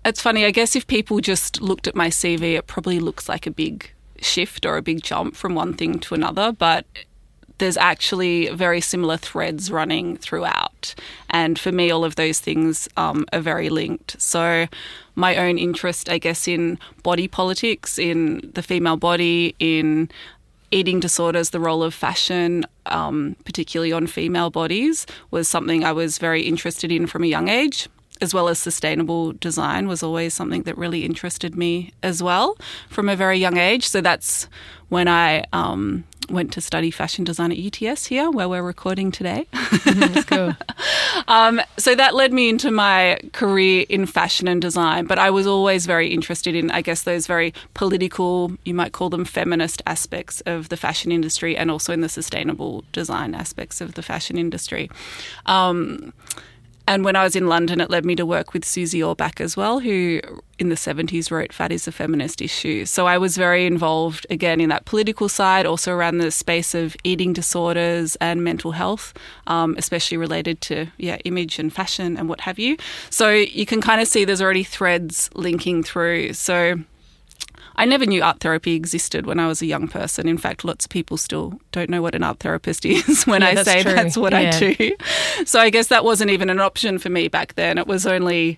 it's 0.06 0.22
funny. 0.22 0.46
I 0.46 0.52
guess 0.52 0.76
if 0.76 0.88
people 0.88 1.20
just 1.20 1.62
looked 1.62 1.88
at 1.88 1.96
my 1.96 2.10
CV, 2.10 2.58
it 2.58 2.68
probably 2.68 3.00
looks 3.00 3.28
like 3.28 3.46
a 3.46 3.52
big 3.52 3.92
shift 4.22 4.66
or 4.66 4.78
a 4.78 4.82
big 4.82 5.04
jump 5.04 5.36
from 5.36 5.56
one 5.56 5.74
thing 5.74 6.00
to 6.00 6.16
another, 6.16 6.52
but 6.52 6.86
there's 7.58 7.78
actually 7.78 8.50
very 8.50 8.82
similar 8.82 9.18
threads 9.18 9.72
running 9.72 10.18
throughout. 10.18 10.94
And 11.30 11.58
for 11.58 11.72
me, 11.72 11.92
all 11.92 12.06
of 12.06 12.16
those 12.16 12.40
things 12.40 12.88
um, 12.98 13.26
are 13.34 13.40
very 13.40 13.70
linked. 13.70 14.20
So, 14.22 14.68
my 15.16 15.36
own 15.36 15.58
interest, 15.58 16.10
I 16.10 16.20
guess, 16.20 16.48
in 16.48 16.78
body 17.02 17.28
politics, 17.28 17.98
in 17.98 18.52
the 18.54 18.62
female 18.62 18.98
body, 18.98 19.56
in 19.60 20.10
eating 20.70 21.00
disorders, 21.00 21.50
the 21.50 21.60
role 21.60 21.82
of 21.82 21.94
fashion, 21.94 22.66
um, 22.86 23.36
particularly 23.46 23.92
on 23.92 24.06
female 24.06 24.50
bodies, 24.50 25.08
was 25.32 25.48
something 25.48 25.84
I 25.84 25.92
was 25.92 26.18
very 26.18 26.42
interested 26.42 26.92
in 26.92 27.08
from 27.08 27.24
a 27.24 27.28
young 27.28 27.48
age. 27.48 27.88
As 28.20 28.34
well 28.34 28.48
as 28.48 28.60
sustainable 28.60 29.34
design 29.34 29.88
was 29.88 30.02
always 30.04 30.34
something 30.34 30.64
that 30.64 30.78
really 30.78 31.06
interested 31.06 31.56
me 31.56 31.94
as 32.02 32.24
well 32.24 32.58
from 32.90 33.10
a 33.10 33.16
very 33.16 33.38
young 33.38 33.58
age. 33.58 33.88
So 33.88 34.02
that's 34.02 34.48
when 34.90 35.08
I 35.08 35.44
um, 35.54 36.06
went 36.30 36.52
to 36.54 36.62
study 36.62 36.92
fashion 36.92 37.24
design 37.24 37.52
at 37.52 37.58
UTS 37.58 38.08
here, 38.08 38.30
where 38.30 38.50
we're 38.50 38.64
recording 38.64 39.12
today. 39.12 39.48
Let's 39.86 40.26
go. 40.26 40.56
um, 41.28 41.62
so 41.78 41.96
that 41.96 42.16
led 42.16 42.34
me 42.34 42.50
into 42.50 42.72
my 42.72 43.20
career 43.34 43.86
in 43.90 44.06
fashion 44.06 44.48
and 44.48 44.62
design. 44.62 45.06
But 45.06 45.20
I 45.20 45.30
was 45.30 45.48
always 45.48 45.86
very 45.86 46.10
interested 46.10 46.56
in, 46.56 46.72
I 46.72 46.82
guess, 46.82 47.04
those 47.04 47.28
very 47.28 47.54
political, 47.74 48.52
you 48.66 48.74
might 48.74 48.92
call 48.92 49.10
them 49.10 49.26
feminist 49.26 49.82
aspects 49.86 50.42
of 50.42 50.70
the 50.70 50.78
fashion 50.78 51.12
industry, 51.12 51.56
and 51.56 51.72
also 51.72 51.94
in 51.94 52.02
the 52.02 52.10
sustainable 52.10 52.84
design 52.92 53.34
aspects 53.34 53.82
of 53.82 53.94
the 53.94 54.02
fashion 54.02 54.38
industry. 54.38 54.90
Um, 55.46 56.14
and 56.88 57.04
when 57.04 57.18
I 57.18 57.24
was 57.24 57.36
in 57.36 57.48
London, 57.48 57.82
it 57.82 57.90
led 57.90 58.06
me 58.06 58.16
to 58.16 58.26
work 58.26 58.54
with 58.54 58.64
Susie 58.64 59.02
Orbach 59.02 59.42
as 59.42 59.58
well, 59.58 59.80
who 59.80 60.22
in 60.58 60.70
the 60.70 60.76
70s 60.76 61.30
wrote 61.30 61.52
Fat 61.52 61.72
is 61.72 61.88
a 61.88 61.92
Feminist 61.92 62.42
Issue. 62.42 62.86
So 62.86 63.06
I 63.06 63.18
was 63.18 63.36
very 63.36 63.66
involved 63.66 64.26
again 64.30 64.62
in 64.62 64.70
that 64.70 64.86
political 64.86 65.28
side, 65.28 65.66
also 65.66 65.92
around 65.92 66.20
the 66.20 66.32
space 66.32 66.74
of 66.74 66.96
eating 67.04 67.34
disorders 67.34 68.16
and 68.22 68.42
mental 68.42 68.72
health, 68.72 69.14
um, 69.48 69.76
especially 69.78 70.18
related 70.18 70.62
to 70.62 70.88
yeah 70.98 71.18
image 71.26 71.60
and 71.60 71.74
fashion 71.74 72.16
and 72.18 72.30
what 72.30 72.42
have 72.42 72.58
you. 72.58 72.78
So 73.10 73.32
you 73.32 73.66
can 73.66 73.82
kind 73.82 74.00
of 74.00 74.08
see 74.08 74.24
there's 74.24 74.42
already 74.42 74.64
threads 74.64 75.30
linking 75.36 75.84
through. 75.84 76.34
So 76.34 76.80
I 77.78 77.86
never 77.86 78.06
knew 78.06 78.24
art 78.24 78.40
therapy 78.40 78.74
existed 78.74 79.26
when 79.26 79.40
I 79.40 79.48
was 79.48 79.62
a 79.62 79.66
young 79.66 79.88
person. 79.88 80.28
In 80.28 80.38
fact, 80.38 80.66
lots 80.66 80.86
of 80.86 80.90
people 80.90 81.18
still 81.18 81.60
don't 81.72 81.90
know 81.90 82.02
what 82.02 82.16
an 82.16 82.24
art 82.24 82.40
therapist 82.40 82.86
is 82.86 83.26
when 83.26 83.42
yeah, 83.42 83.50
I 83.50 83.64
say 83.64 83.84
true. 83.84 83.94
that's 83.94 84.18
what 84.18 84.34
yeah. 84.34 84.52
I 84.54 84.74
do. 84.74 84.96
So 85.46 85.60
I 85.60 85.70
guess 85.70 85.88
that 85.88 86.04
wasn't 86.04 86.32
even 86.32 86.50
an 86.50 86.60
option 86.60 86.98
for 86.98 87.10
me 87.10 87.28
back 87.28 87.54
then. 87.56 87.78
It 87.78 87.88
was 87.88 88.08
only 88.08 88.58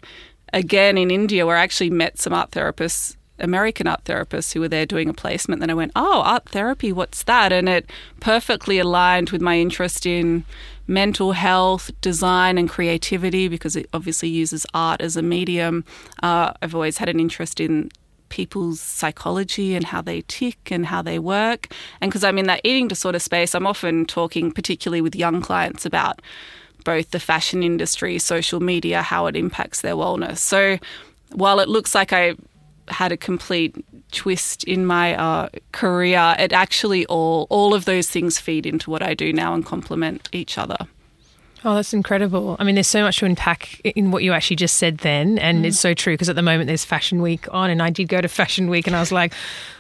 again 0.53 0.97
in 0.97 1.11
India, 1.11 1.45
where 1.45 1.57
I 1.57 1.61
actually 1.61 1.89
met 1.89 2.19
some 2.19 2.33
art 2.33 2.51
therapists 2.51 3.15
American 3.41 3.87
art 3.87 4.03
therapists 4.03 4.53
who 4.53 4.59
were 4.59 4.67
there 4.67 4.85
doing 4.85 5.09
a 5.09 5.13
placement. 5.13 5.61
Then 5.61 5.69
I 5.69 5.73
went, 5.73 5.91
oh, 5.95 6.21
art 6.21 6.49
therapy, 6.49 6.91
what's 6.91 7.23
that? 7.23 7.51
And 7.51 7.69
it 7.69 7.89
perfectly 8.19 8.79
aligned 8.79 9.29
with 9.29 9.41
my 9.41 9.57
interest 9.57 10.05
in 10.05 10.43
mental 10.87 11.33
health, 11.33 11.91
design, 12.01 12.57
and 12.57 12.69
creativity 12.69 13.47
because 13.47 13.75
it 13.75 13.87
obviously 13.93 14.29
uses 14.29 14.65
art 14.73 15.01
as 15.01 15.15
a 15.15 15.21
medium. 15.21 15.85
Uh, 16.21 16.53
I've 16.61 16.75
always 16.75 16.97
had 16.97 17.09
an 17.09 17.19
interest 17.19 17.59
in 17.59 17.91
people's 18.29 18.79
psychology 18.79 19.75
and 19.75 19.85
how 19.85 20.01
they 20.01 20.21
tick 20.27 20.71
and 20.71 20.85
how 20.85 21.01
they 21.01 21.19
work. 21.19 21.73
And 22.01 22.09
because 22.09 22.23
I'm 22.23 22.37
in 22.37 22.47
that 22.47 22.61
eating 22.63 22.87
disorder 22.87 23.19
space, 23.19 23.53
I'm 23.53 23.67
often 23.67 24.05
talking, 24.05 24.51
particularly 24.51 25.01
with 25.01 25.15
young 25.15 25.41
clients, 25.41 25.85
about 25.85 26.21
both 26.83 27.11
the 27.11 27.19
fashion 27.19 27.63
industry, 27.63 28.17
social 28.19 28.59
media, 28.59 29.01
how 29.01 29.27
it 29.27 29.35
impacts 29.35 29.81
their 29.81 29.95
wellness. 29.95 30.37
So 30.37 30.77
while 31.33 31.59
it 31.59 31.69
looks 31.69 31.93
like 31.93 32.13
I 32.13 32.35
had 32.87 33.11
a 33.11 33.17
complete 33.17 33.75
twist 34.11 34.63
in 34.63 34.85
my 34.85 35.15
uh, 35.15 35.49
career, 35.71 36.35
it 36.39 36.53
actually 36.53 37.05
all 37.05 37.45
all 37.49 37.73
of 37.73 37.85
those 37.85 38.09
things 38.09 38.39
feed 38.39 38.65
into 38.65 38.89
what 38.89 39.03
I 39.03 39.13
do 39.13 39.31
now 39.31 39.53
and 39.53 39.65
complement 39.65 40.29
each 40.31 40.57
other. 40.57 40.77
Oh, 41.65 41.75
that's 41.75 41.93
incredible. 41.93 42.55
I 42.57 42.63
mean, 42.63 42.75
there's 42.75 42.87
so 42.87 43.03
much 43.03 43.19
to 43.19 43.25
unpack 43.25 43.81
in 43.81 44.11
what 44.11 44.23
you 44.23 44.31
actually 44.31 44.55
just 44.55 44.77
said 44.77 44.99
then. 44.99 45.37
And 45.39 45.63
mm. 45.63 45.67
it's 45.67 45.79
so 45.79 45.93
true 45.93 46.13
because 46.13 46.29
at 46.29 46.35
the 46.35 46.41
moment 46.41 46.67
there's 46.67 46.85
Fashion 46.85 47.21
Week 47.21 47.45
on, 47.53 47.69
and 47.69 47.81
I 47.81 47.89
did 47.89 48.07
go 48.07 48.21
to 48.21 48.27
Fashion 48.39 48.69
Week 48.69 48.87
and 48.87 48.95
I 48.95 48.99
was 48.99 49.11
like, 49.11 49.33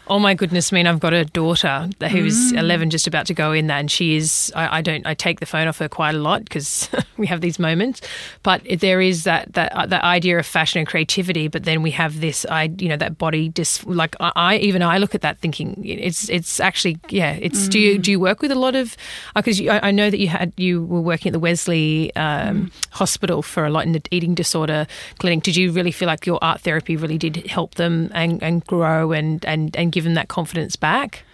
Oh 0.09 0.17
my 0.17 0.33
goodness, 0.33 0.73
I 0.73 0.75
mean, 0.75 0.87
I've 0.87 0.99
got 0.99 1.13
a 1.13 1.23
daughter 1.23 1.87
who's 2.09 2.51
mm. 2.51 2.57
11, 2.57 2.89
just 2.89 3.05
about 3.05 3.27
to 3.27 3.35
go 3.35 3.51
in 3.51 3.67
that, 3.67 3.79
and 3.79 3.91
she 3.91 4.15
is. 4.15 4.51
I, 4.55 4.79
I 4.79 4.81
don't. 4.81 5.05
I 5.05 5.13
take 5.13 5.39
the 5.39 5.45
phone 5.45 5.67
off 5.67 5.77
her 5.77 5.87
quite 5.87 6.15
a 6.15 6.17
lot 6.17 6.43
because 6.43 6.89
we 7.17 7.27
have 7.27 7.41
these 7.41 7.59
moments. 7.59 8.01
But 8.41 8.63
there 8.79 9.01
is 9.01 9.23
that 9.25 9.53
that 9.53 9.71
uh, 9.73 9.85
that 9.85 10.03
idea 10.03 10.39
of 10.39 10.47
fashion 10.47 10.79
and 10.79 10.87
creativity, 10.87 11.47
but 11.47 11.63
then 11.63 11.83
we 11.83 11.91
have 11.91 12.21
this. 12.21 12.43
I 12.49 12.71
you 12.79 12.89
know 12.89 12.97
that 12.97 13.19
body 13.19 13.49
dis 13.49 13.85
like 13.85 14.15
I 14.19 14.57
even 14.57 14.81
I 14.81 14.97
look 14.97 15.13
at 15.13 15.21
that 15.21 15.37
thinking 15.37 15.79
it's 15.85 16.27
it's 16.29 16.59
actually 16.59 16.97
yeah. 17.09 17.37
It's 17.39 17.67
mm. 17.67 17.69
do 17.69 17.79
you 17.79 17.99
do 17.99 18.09
you 18.09 18.19
work 18.19 18.41
with 18.41 18.51
a 18.51 18.55
lot 18.55 18.75
of 18.75 18.97
because 19.35 19.61
uh, 19.61 19.65
I, 19.65 19.89
I, 19.89 19.91
know 19.91 20.09
that 20.09 20.17
you 20.17 20.27
had 20.27 20.53
you 20.57 20.85
were 20.85 21.01
working 21.01 21.29
at 21.29 21.33
the 21.33 21.39
Wesley 21.39 22.15
um, 22.15 22.65
mm. 22.65 22.71
Hospital 22.91 23.43
for 23.43 23.63
a 23.63 23.69
lot 23.69 23.85
in 23.85 23.91
the 23.91 24.01
eating 24.09 24.33
disorder 24.33 24.87
clinic. 25.19 25.43
Did 25.43 25.55
you 25.55 25.71
really 25.71 25.91
feel 25.91 26.07
like 26.07 26.25
your 26.25 26.39
art 26.41 26.61
therapy 26.61 26.95
really 26.95 27.19
did 27.19 27.45
help 27.45 27.75
them 27.75 28.09
and 28.15 28.41
and 28.41 28.65
grow 28.65 29.11
and 29.11 29.45
and 29.45 29.75
and 29.75 29.91
give 29.91 29.98
give 29.99 30.05
them 30.05 30.13
that 30.13 30.29
confidence 30.29 30.77
back? 30.77 31.25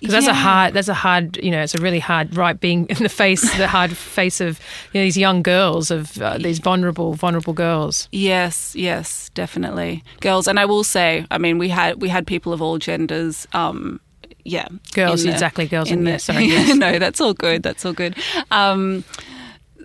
Because 0.00 0.14
that's 0.14 0.26
a 0.26 0.34
hard, 0.34 0.74
that's 0.74 0.88
a 0.88 0.94
hard, 0.94 1.36
you 1.42 1.50
know, 1.50 1.62
it's 1.62 1.74
a 1.74 1.80
really 1.80 1.98
hard, 1.98 2.36
right, 2.36 2.58
being 2.58 2.86
in 2.86 3.02
the 3.02 3.08
face, 3.08 3.42
the 3.56 3.68
hard 3.68 3.94
face 3.96 4.40
of 4.40 4.58
you 4.92 5.00
know, 5.00 5.04
these 5.04 5.16
young 5.16 5.42
girls, 5.42 5.90
of 5.90 6.20
uh, 6.20 6.38
these 6.38 6.58
vulnerable, 6.58 7.14
vulnerable 7.14 7.52
girls. 7.52 8.08
Yes, 8.12 8.74
yes, 8.74 9.30
definitely, 9.34 10.02
girls. 10.20 10.46
And 10.48 10.58
I 10.58 10.64
will 10.64 10.84
say, 10.84 11.26
I 11.30 11.38
mean, 11.38 11.58
we 11.58 11.68
had 11.68 12.02
we 12.02 12.08
had 12.08 12.26
people 12.26 12.52
of 12.52 12.60
all 12.60 12.78
genders. 12.78 13.46
Um, 13.52 14.00
yeah, 14.44 14.68
girls, 14.92 15.22
the, 15.22 15.30
exactly, 15.30 15.66
girls. 15.66 15.90
In, 15.90 16.00
in 16.00 16.04
the, 16.04 16.18
sorry, 16.18 16.44
yes. 16.48 16.76
no, 16.76 16.98
that's 16.98 17.20
all 17.20 17.34
good. 17.34 17.62
That's 17.62 17.84
all 17.84 17.94
good. 17.94 18.14
Um, 18.50 19.04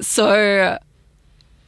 so, 0.02 0.78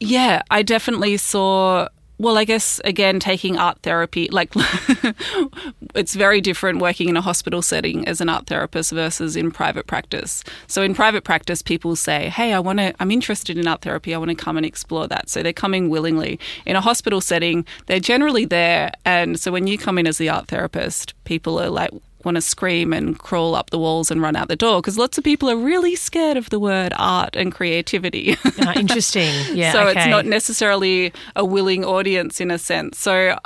yeah, 0.00 0.42
I 0.50 0.62
definitely 0.62 1.16
saw 1.16 1.88
well, 2.22 2.38
I 2.38 2.44
guess 2.44 2.80
again, 2.84 3.18
taking 3.18 3.58
art 3.58 3.78
therapy, 3.82 4.28
like 4.30 4.52
it's 5.96 6.14
very 6.14 6.40
different 6.40 6.78
working 6.78 7.08
in 7.08 7.16
a 7.16 7.20
hospital 7.20 7.62
setting 7.62 8.06
as 8.06 8.20
an 8.20 8.28
art 8.28 8.46
therapist 8.46 8.92
versus 8.92 9.34
in 9.34 9.50
private 9.50 9.88
practice. 9.88 10.44
So 10.68 10.82
in 10.82 10.94
private 10.94 11.24
practice, 11.24 11.62
people 11.62 11.96
say, 11.96 12.28
"Hey, 12.28 12.52
I 12.52 12.60
want 12.60 12.78
to. 12.78 12.94
I'm 13.00 13.10
interested 13.10 13.58
in 13.58 13.66
art 13.66 13.82
therapy. 13.82 14.14
I 14.14 14.18
want 14.18 14.28
to 14.28 14.36
come 14.36 14.56
and 14.56 14.64
explore 14.64 15.08
that." 15.08 15.30
So 15.30 15.42
they're 15.42 15.52
coming 15.52 15.88
willingly. 15.88 16.38
In 16.64 16.76
a 16.76 16.80
hospital 16.80 17.20
setting, 17.20 17.66
they're 17.86 17.98
generally 17.98 18.44
there, 18.44 18.92
and 19.04 19.40
so 19.40 19.50
when 19.50 19.66
you 19.66 19.76
come 19.76 19.98
in 19.98 20.06
as 20.06 20.18
the 20.18 20.28
art 20.28 20.46
therapist, 20.46 21.14
people 21.24 21.58
are 21.58 21.70
like, 21.70 21.90
want 22.24 22.36
to 22.36 22.40
scream 22.40 22.92
and 22.92 23.18
crawl 23.18 23.54
up 23.54 23.70
the 23.70 23.78
walls 23.78 24.10
and 24.10 24.20
run 24.22 24.36
out 24.36 24.48
the 24.48 24.56
door 24.56 24.80
because 24.80 24.98
lots 24.98 25.18
of 25.18 25.24
people 25.24 25.50
are 25.50 25.56
really 25.56 25.96
scared 25.96 26.36
of 26.36 26.50
the 26.50 26.58
word 26.58 26.92
art 26.96 27.36
and 27.36 27.52
creativity. 27.52 28.36
uh, 28.44 28.72
interesting. 28.76 29.22
Yeah. 29.52 29.72
so 29.72 29.88
okay. 29.88 30.00
it's 30.00 30.08
not 30.08 30.24
necessarily 30.24 31.12
a 31.36 31.44
willing 31.44 31.84
audience 31.84 32.40
in 32.40 32.50
a 32.50 32.58
sense. 32.58 32.98
So 32.98 33.36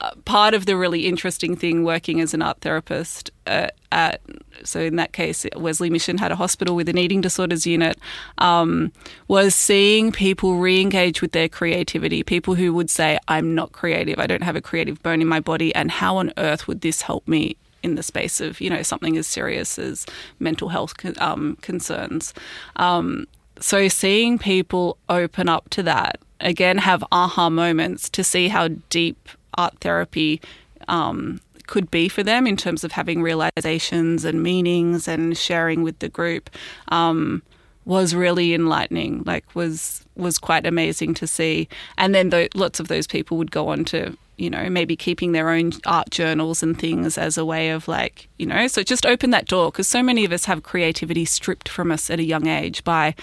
uh, 0.00 0.10
part 0.26 0.52
of 0.52 0.66
the 0.66 0.76
really 0.76 1.06
interesting 1.06 1.56
thing 1.56 1.82
working 1.82 2.20
as 2.20 2.34
an 2.34 2.42
art 2.42 2.60
therapist 2.60 3.30
uh, 3.46 3.68
at 3.90 4.20
so 4.62 4.80
in 4.80 4.96
that 4.96 5.12
case 5.12 5.46
Wesley 5.56 5.88
Mission 5.88 6.18
had 6.18 6.30
a 6.30 6.36
hospital 6.36 6.76
with 6.76 6.90
an 6.90 6.98
eating 6.98 7.22
disorders 7.22 7.66
unit 7.66 7.98
um, 8.36 8.92
was 9.26 9.54
seeing 9.54 10.12
people 10.12 10.56
re-engage 10.56 11.22
with 11.22 11.32
their 11.32 11.48
creativity 11.48 12.22
people 12.22 12.54
who 12.54 12.74
would 12.74 12.90
say 12.90 13.18
I'm 13.28 13.54
not 13.54 13.72
creative 13.72 14.18
I 14.18 14.26
don't 14.26 14.42
have 14.42 14.54
a 14.56 14.60
creative 14.60 15.02
bone 15.02 15.22
in 15.22 15.28
my 15.28 15.40
body 15.40 15.74
and 15.74 15.90
how 15.90 16.18
on 16.18 16.30
earth 16.36 16.68
would 16.68 16.82
this 16.82 17.00
help 17.00 17.26
me 17.26 17.56
in 17.86 17.94
the 17.94 18.02
space 18.02 18.40
of 18.40 18.60
you 18.60 18.68
know 18.68 18.82
something 18.82 19.16
as 19.16 19.26
serious 19.26 19.78
as 19.78 20.04
mental 20.38 20.68
health 20.68 20.92
um, 21.18 21.56
concerns. 21.62 22.34
Um, 22.76 23.26
so 23.58 23.88
seeing 23.88 24.38
people 24.38 24.98
open 25.08 25.48
up 25.48 25.70
to 25.70 25.82
that 25.84 26.18
again, 26.40 26.78
have 26.78 27.04
aha 27.12 27.50
moments 27.50 28.08
to 28.10 28.24
see 28.24 28.48
how 28.48 28.68
deep 28.90 29.28
art 29.54 29.78
therapy 29.80 30.40
um, 30.88 31.40
could 31.66 31.90
be 31.90 32.08
for 32.08 32.22
them 32.22 32.46
in 32.46 32.56
terms 32.56 32.84
of 32.84 32.92
having 32.92 33.22
realizations 33.22 34.24
and 34.24 34.42
meanings 34.42 35.08
and 35.08 35.36
sharing 35.36 35.82
with 35.82 35.98
the 35.98 36.08
group 36.08 36.50
um, 36.88 37.42
was 37.86 38.14
really 38.14 38.52
enlightening. 38.52 39.22
Like 39.24 39.54
was 39.54 40.04
was 40.16 40.38
quite 40.38 40.66
amazing 40.66 41.14
to 41.14 41.26
see. 41.26 41.68
And 41.96 42.14
then 42.14 42.28
the, 42.30 42.48
lots 42.54 42.80
of 42.80 42.88
those 42.88 43.06
people 43.06 43.38
would 43.38 43.50
go 43.50 43.68
on 43.68 43.84
to 43.86 44.16
you 44.36 44.50
know, 44.50 44.68
maybe 44.68 44.96
keeping 44.96 45.32
their 45.32 45.50
own 45.50 45.72
art 45.86 46.10
journals 46.10 46.62
and 46.62 46.78
things 46.78 47.16
as 47.16 47.38
a 47.38 47.44
way 47.44 47.70
of 47.70 47.88
like, 47.88 48.28
you 48.36 48.46
know, 48.46 48.66
so 48.66 48.82
just 48.82 49.06
open 49.06 49.30
that 49.30 49.46
door 49.46 49.70
because 49.70 49.88
so 49.88 50.02
many 50.02 50.24
of 50.24 50.32
us 50.32 50.44
have 50.44 50.62
creativity 50.62 51.24
stripped 51.24 51.68
from 51.68 51.90
us 51.90 52.10
at 52.10 52.20
a 52.20 52.24
young 52.24 52.46
age 52.46 52.84
by 52.84 53.14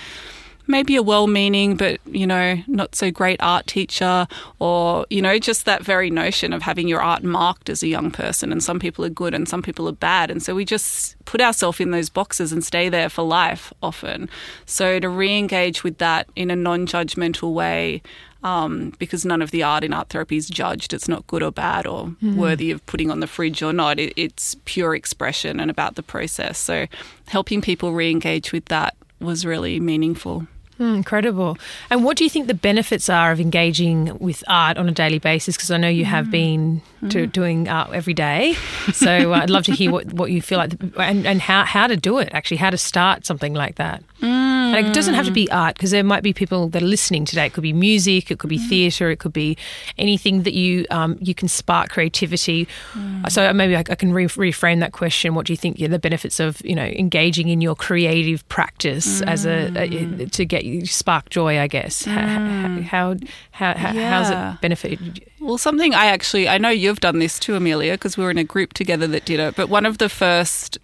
maybe 0.67 0.95
a 0.95 1.03
well 1.03 1.27
meaning 1.27 1.75
but, 1.75 1.99
you 2.05 2.25
know, 2.25 2.57
not 2.67 2.95
so 2.95 3.11
great 3.11 3.41
art 3.41 3.67
teacher 3.67 4.27
or, 4.59 5.05
you 5.09 5.21
know, 5.21 5.37
just 5.39 5.65
that 5.65 5.83
very 5.83 6.09
notion 6.09 6.53
of 6.53 6.61
having 6.61 6.87
your 6.87 7.01
art 7.01 7.23
marked 7.23 7.69
as 7.69 7.83
a 7.83 7.87
young 7.87 8.11
person 8.11 8.51
and 8.51 8.63
some 8.63 8.79
people 8.79 9.03
are 9.03 9.09
good 9.09 9.33
and 9.33 9.47
some 9.47 9.61
people 9.61 9.87
are 9.87 9.93
bad. 9.93 10.31
And 10.31 10.41
so 10.41 10.55
we 10.55 10.65
just 10.65 11.15
put 11.25 11.41
ourselves 11.41 11.79
in 11.79 11.91
those 11.91 12.09
boxes 12.09 12.51
and 12.51 12.63
stay 12.63 12.89
there 12.89 13.09
for 13.09 13.23
life 13.23 13.73
often. 13.81 14.29
So 14.65 14.99
to 14.99 15.09
re 15.09 15.37
engage 15.37 15.83
with 15.83 15.97
that 15.97 16.27
in 16.35 16.51
a 16.51 16.55
non 16.55 16.87
judgmental 16.87 17.53
way 17.53 18.01
um, 18.43 18.93
because 18.99 19.25
none 19.25 19.41
of 19.41 19.51
the 19.51 19.63
art 19.63 19.83
in 19.83 19.93
art 19.93 20.09
therapy 20.09 20.37
is 20.37 20.49
judged. 20.49 20.93
It's 20.93 21.07
not 21.07 21.25
good 21.27 21.41
or 21.41 21.51
bad 21.51 21.87
or 21.87 22.07
mm-hmm. 22.07 22.37
worthy 22.37 22.71
of 22.71 22.85
putting 22.85 23.09
on 23.09 23.19
the 23.21 23.27
fridge 23.27 23.63
or 23.63 23.73
not. 23.73 23.99
It, 23.99 24.13
it's 24.17 24.55
pure 24.65 24.95
expression 24.95 25.59
and 25.59 25.71
about 25.71 25.95
the 25.95 26.03
process. 26.03 26.57
So 26.57 26.87
helping 27.27 27.61
people 27.61 27.93
re 27.93 28.11
engage 28.11 28.51
with 28.51 28.65
that 28.65 28.95
was 29.19 29.45
really 29.45 29.79
meaningful. 29.79 30.47
Mm, 30.79 30.95
incredible. 30.97 31.57
And 31.89 32.03
what 32.03 32.17
do 32.17 32.23
you 32.23 32.29
think 32.29 32.47
the 32.47 32.53
benefits 32.53 33.09
are 33.09 33.31
of 33.31 33.39
engaging 33.39 34.17
with 34.19 34.43
art 34.47 34.77
on 34.77 34.89
a 34.89 34.91
daily 34.91 35.19
basis? 35.19 35.55
Because 35.55 35.71
I 35.71 35.77
know 35.77 35.87
you 35.87 36.05
have 36.05 36.27
mm. 36.27 36.31
been 36.31 36.81
to, 37.09 37.27
mm. 37.27 37.31
doing 37.31 37.69
art 37.69 37.91
every 37.93 38.13
day. 38.13 38.55
So 38.93 39.33
uh, 39.33 39.39
I'd 39.39 39.49
love 39.49 39.63
to 39.65 39.73
hear 39.73 39.91
what, 39.91 40.11
what 40.13 40.31
you 40.31 40.41
feel 40.41 40.57
like 40.57 40.73
and, 40.97 41.25
and 41.25 41.41
how, 41.41 41.65
how 41.65 41.87
to 41.87 41.97
do 41.97 42.19
it, 42.19 42.29
actually, 42.33 42.57
how 42.57 42.69
to 42.69 42.77
start 42.77 43.25
something 43.25 43.53
like 43.53 43.75
that. 43.75 44.03
Mm. 44.21 44.53
And 44.73 44.87
it 44.87 44.93
doesn't 44.93 45.13
have 45.13 45.25
to 45.25 45.31
be 45.31 45.51
art 45.51 45.75
because 45.75 45.91
there 45.91 46.03
might 46.03 46.23
be 46.23 46.33
people 46.33 46.67
that 46.69 46.81
are 46.81 46.85
listening 46.85 47.25
today. 47.25 47.45
It 47.45 47.53
could 47.53 47.61
be 47.61 47.73
music, 47.73 48.31
it 48.31 48.39
could 48.39 48.49
be 48.49 48.57
mm. 48.57 48.69
theatre, 48.69 49.11
it 49.11 49.19
could 49.19 49.33
be 49.33 49.57
anything 49.97 50.43
that 50.43 50.53
you 50.53 50.85
um, 50.89 51.17
you 51.19 51.35
can 51.35 51.47
spark 51.47 51.89
creativity. 51.89 52.67
Mm. 52.93 53.31
So 53.31 53.53
maybe 53.53 53.75
I, 53.75 53.79
I 53.81 53.95
can 53.95 54.13
re- 54.13 54.25
reframe 54.25 54.79
that 54.79 54.93
question. 54.93 55.35
What 55.35 55.45
do 55.45 55.53
you 55.53 55.57
think 55.57 55.79
are 55.81 55.87
the 55.87 55.99
benefits 55.99 56.39
of 56.39 56.61
you 56.65 56.75
know 56.75 56.85
engaging 56.85 57.49
in 57.49 57.61
your 57.61 57.75
creative 57.75 58.47
practice 58.49 59.21
mm. 59.21 59.27
as 59.27 59.45
a, 59.45 59.67
a, 59.67 59.89
mm. 59.89 60.31
to 60.31 60.45
get 60.45 60.63
you 60.65 60.85
spark 60.85 61.29
joy? 61.29 61.59
I 61.59 61.67
guess 61.67 62.03
mm. 62.03 62.81
how 62.83 63.15
how 63.51 63.77
how, 63.77 63.91
yeah. 63.91 64.09
how's 64.09 64.29
it 64.29 64.61
benefit? 64.61 64.99
Well, 65.43 65.57
something 65.57 65.93
I 65.93 66.05
actually 66.05 66.47
I 66.47 66.57
know 66.57 66.69
you've 66.69 67.01
done 67.01 67.19
this 67.19 67.37
too, 67.37 67.51
Emilya, 67.53 67.95
because 67.95 68.15
we 68.15 68.23
were 68.23 68.31
in 68.31 68.37
a 68.37 68.45
group 68.45 68.71
together 68.71 69.07
that 69.07 69.25
did 69.25 69.41
it. 69.41 69.57
But 69.57 69.67
one 69.67 69.85
of 69.85 69.97
the 69.97 70.07
first 70.07 70.77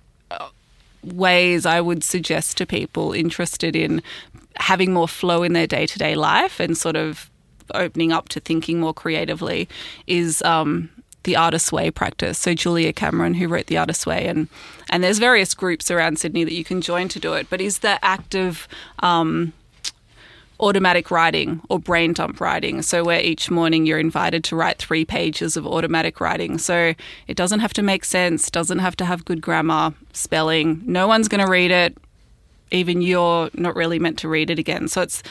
ways 1.02 1.66
I 1.66 1.80
would 1.80 2.04
suggest 2.04 2.58
to 2.58 2.66
people 2.66 3.14
interested 3.14 3.74
in 3.74 4.04
having 4.58 4.92
more 4.92 5.08
flow 5.08 5.44
in 5.44 5.54
their 5.54 5.66
day 5.66 5.86
to 5.86 5.98
day 5.98 6.14
life 6.16 6.60
and 6.60 6.78
sort 6.78 6.98
of 6.98 7.30
opening 7.74 8.12
up 8.12 8.28
to 8.30 8.42
thinking 8.42 8.82
more 8.82 8.94
creatively 8.94 9.70
is 10.08 10.42
um, 10.42 10.90
the 11.24 11.38
Artist's 11.38 11.72
Way 11.72 11.90
practice. 11.90 12.38
So 12.38 12.54
Julia 12.54 12.92
Cameron, 12.92 13.36
who 13.36 13.48
wrote 13.48 13.68
the 13.68 13.78
Artist's 13.78 14.06
Way, 14.06 14.28
and 14.28 14.50
and 14.90 15.02
there's 15.02 15.20
various 15.20 15.54
groups 15.54 15.90
around 15.90 16.20
Sydney 16.20 16.44
that 16.44 16.54
you 16.54 16.66
can 16.66 16.82
join 16.82 17.08
to 17.10 17.20
do 17.20 17.32
it. 17.34 17.48
But 17.50 17.62
is 17.62 17.80
the 17.80 18.04
act 18.04 18.36
of 18.36 18.68
um, 19.00 19.54
automatic 20.60 21.10
writing 21.12 21.62
or 21.70 21.80
brain 21.80 22.14
dump 22.14 22.42
writing. 22.42 22.82
So, 22.82 23.04
where 23.04 23.22
each 23.22 23.50
morning 23.50 23.86
you're 23.86 24.00
invited 24.00 24.44
to 24.46 24.56
write 24.56 24.78
three 24.78 25.06
pages 25.06 25.56
of 25.58 25.66
automatic 25.66 26.20
writing. 26.20 26.58
So, 26.58 26.94
it 27.28 27.38
doesn't 27.38 27.60
have 27.60 27.74
to 27.74 27.82
make 27.82 28.06
sense, 28.06 28.50
doesn't 28.50 28.80
have 28.80 28.96
to 28.98 29.06
have 29.06 29.26
good 29.26 29.42
grammar, 29.42 29.94
spelling. 30.14 30.82
No 30.86 31.08
one's 31.08 31.28
going 31.28 31.46
to 31.46 31.52
read 31.52 31.72
it. 31.72 31.98
Even 32.72 33.02
you're 33.02 33.50
not 33.54 33.76
really 33.76 34.00
meant 34.00 34.20
to 34.20 34.28
read 34.28 34.50
it 34.50 34.60
again. 34.60 34.88
So, 34.88 35.02
it's 35.02 35.24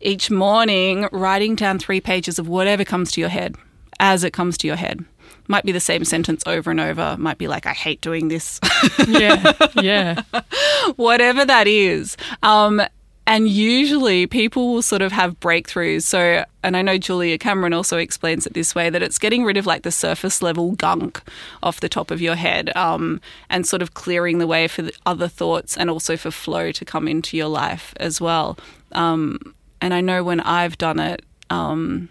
each 0.00 0.30
morning 0.30 1.08
writing 1.12 1.54
down 1.54 1.78
three 1.78 2.00
pages 2.00 2.38
of 2.38 2.48
whatever 2.48 2.84
comes 2.84 3.12
to 3.12 3.20
your 3.20 3.30
head 3.30 3.56
as 3.98 4.24
it 4.24 4.32
comes 4.32 4.58
to 4.58 4.66
your 4.66 4.76
head. 4.76 5.04
Might 5.48 5.64
be 5.64 5.72
the 5.72 5.80
same 5.80 6.04
sentence 6.04 6.42
over 6.46 6.70
and 6.70 6.80
over. 6.80 7.16
Might 7.18 7.38
be 7.38 7.46
like, 7.46 7.66
I 7.66 7.72
hate 7.72 8.00
doing 8.00 8.28
this. 8.28 8.58
yeah, 9.06 9.52
yeah. 9.80 10.22
Whatever 10.96 11.44
that 11.44 11.68
is. 11.68 12.16
Um, 12.42 12.82
and 13.26 13.48
usually 13.48 14.26
people 14.26 14.72
will 14.72 14.82
sort 14.82 15.02
of 15.02 15.10
have 15.10 15.40
breakthroughs. 15.40 16.04
So, 16.04 16.44
and 16.62 16.76
I 16.76 16.82
know 16.82 16.96
Julia 16.96 17.38
Cameron 17.38 17.72
also 17.72 17.98
explains 17.98 18.46
it 18.46 18.54
this 18.54 18.74
way 18.74 18.88
that 18.88 19.02
it's 19.02 19.18
getting 19.18 19.44
rid 19.44 19.56
of 19.56 19.66
like 19.66 19.82
the 19.82 19.90
surface 19.90 20.42
level 20.42 20.72
gunk 20.72 21.20
off 21.62 21.80
the 21.80 21.88
top 21.88 22.12
of 22.12 22.20
your 22.20 22.36
head 22.36 22.74
um, 22.76 23.20
and 23.50 23.66
sort 23.66 23.82
of 23.82 23.94
clearing 23.94 24.38
the 24.38 24.46
way 24.46 24.68
for 24.68 24.82
the 24.82 24.92
other 25.04 25.26
thoughts 25.26 25.76
and 25.76 25.90
also 25.90 26.16
for 26.16 26.30
flow 26.30 26.70
to 26.70 26.84
come 26.84 27.08
into 27.08 27.36
your 27.36 27.48
life 27.48 27.92
as 27.98 28.20
well. 28.20 28.56
Um, 28.92 29.54
and 29.80 29.92
I 29.92 30.00
know 30.00 30.22
when 30.22 30.40
I've 30.40 30.78
done 30.78 31.00
it, 31.00 31.22
um, 31.50 32.08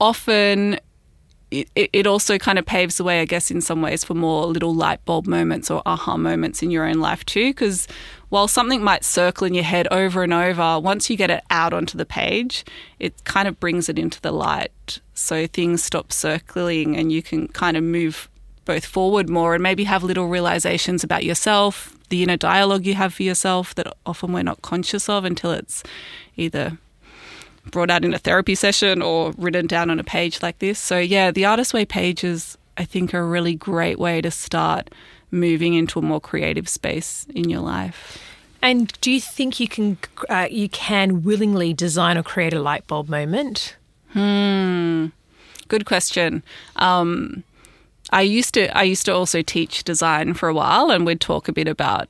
often 0.00 0.78
it, 1.50 1.68
it 1.74 2.06
also 2.06 2.38
kind 2.38 2.58
of 2.58 2.66
paves 2.66 2.96
the 2.96 3.04
way, 3.04 3.20
I 3.20 3.24
guess, 3.24 3.50
in 3.50 3.60
some 3.60 3.80
ways 3.80 4.04
for 4.04 4.14
more 4.14 4.46
little 4.46 4.74
light 4.74 5.04
bulb 5.04 5.26
moments 5.26 5.70
or 5.70 5.82
aha 5.86 6.16
moments 6.16 6.62
in 6.62 6.70
your 6.70 6.84
own 6.84 6.98
life 7.00 7.24
too. 7.24 7.50
Because 7.50 7.88
while 8.28 8.48
something 8.48 8.82
might 8.82 9.04
circle 9.04 9.46
in 9.46 9.54
your 9.54 9.64
head 9.64 9.88
over 9.90 10.22
and 10.22 10.32
over, 10.32 10.78
once 10.78 11.08
you 11.08 11.16
get 11.16 11.30
it 11.30 11.42
out 11.50 11.72
onto 11.72 11.96
the 11.96 12.04
page, 12.04 12.64
it 12.98 13.24
kind 13.24 13.48
of 13.48 13.58
brings 13.58 13.88
it 13.88 13.98
into 13.98 14.20
the 14.20 14.32
light. 14.32 15.00
So 15.14 15.46
things 15.46 15.82
stop 15.82 16.12
circling 16.12 16.96
and 16.96 17.10
you 17.10 17.22
can 17.22 17.48
kind 17.48 17.76
of 17.76 17.82
move 17.82 18.28
both 18.66 18.84
forward 18.84 19.30
more 19.30 19.54
and 19.54 19.62
maybe 19.62 19.84
have 19.84 20.04
little 20.04 20.28
realizations 20.28 21.02
about 21.02 21.24
yourself, 21.24 21.96
the 22.10 22.22
inner 22.22 22.36
dialogue 22.36 22.84
you 22.84 22.94
have 22.94 23.14
for 23.14 23.22
yourself 23.22 23.74
that 23.76 23.90
often 24.04 24.32
we're 24.32 24.42
not 24.42 24.60
conscious 24.60 25.08
of 25.08 25.24
until 25.24 25.52
it's 25.52 25.82
either 26.36 26.76
brought 27.70 27.90
out 27.90 28.04
in 28.04 28.14
a 28.14 28.18
therapy 28.18 28.54
session 28.54 29.02
or 29.02 29.32
written 29.36 29.66
down 29.66 29.90
on 29.90 30.00
a 30.00 30.04
page 30.04 30.42
like 30.42 30.58
this. 30.58 30.78
So, 30.78 30.98
yeah, 30.98 31.30
the 31.30 31.44
Artist 31.44 31.74
Way 31.74 31.84
pages, 31.84 32.58
I 32.76 32.84
think, 32.84 33.14
are 33.14 33.20
a 33.20 33.26
really 33.26 33.54
great 33.54 33.98
way 33.98 34.20
to 34.20 34.30
start 34.30 34.90
moving 35.30 35.74
into 35.74 35.98
a 35.98 36.02
more 36.02 36.20
creative 36.20 36.68
space 36.68 37.26
in 37.34 37.50
your 37.50 37.60
life. 37.60 38.18
And 38.60 38.92
do 39.00 39.10
you 39.10 39.20
think 39.20 39.60
you 39.60 39.68
can 39.68 39.98
uh, 40.28 40.48
you 40.50 40.68
can 40.68 41.22
willingly 41.22 41.72
design 41.72 42.18
or 42.18 42.22
create 42.22 42.52
a 42.52 42.60
light 42.60 42.86
bulb 42.86 43.08
moment? 43.08 43.76
Hmm. 44.12 45.06
Good 45.68 45.84
question. 45.84 46.42
Um, 46.76 47.44
I 48.10 48.22
used 48.22 48.54
to 48.54 48.76
I 48.76 48.82
used 48.82 49.04
to 49.06 49.14
also 49.14 49.42
teach 49.42 49.84
design 49.84 50.34
for 50.34 50.48
a 50.48 50.54
while, 50.54 50.90
and 50.90 51.06
we'd 51.06 51.20
talk 51.20 51.46
a 51.46 51.52
bit 51.52 51.68
about 51.68 52.08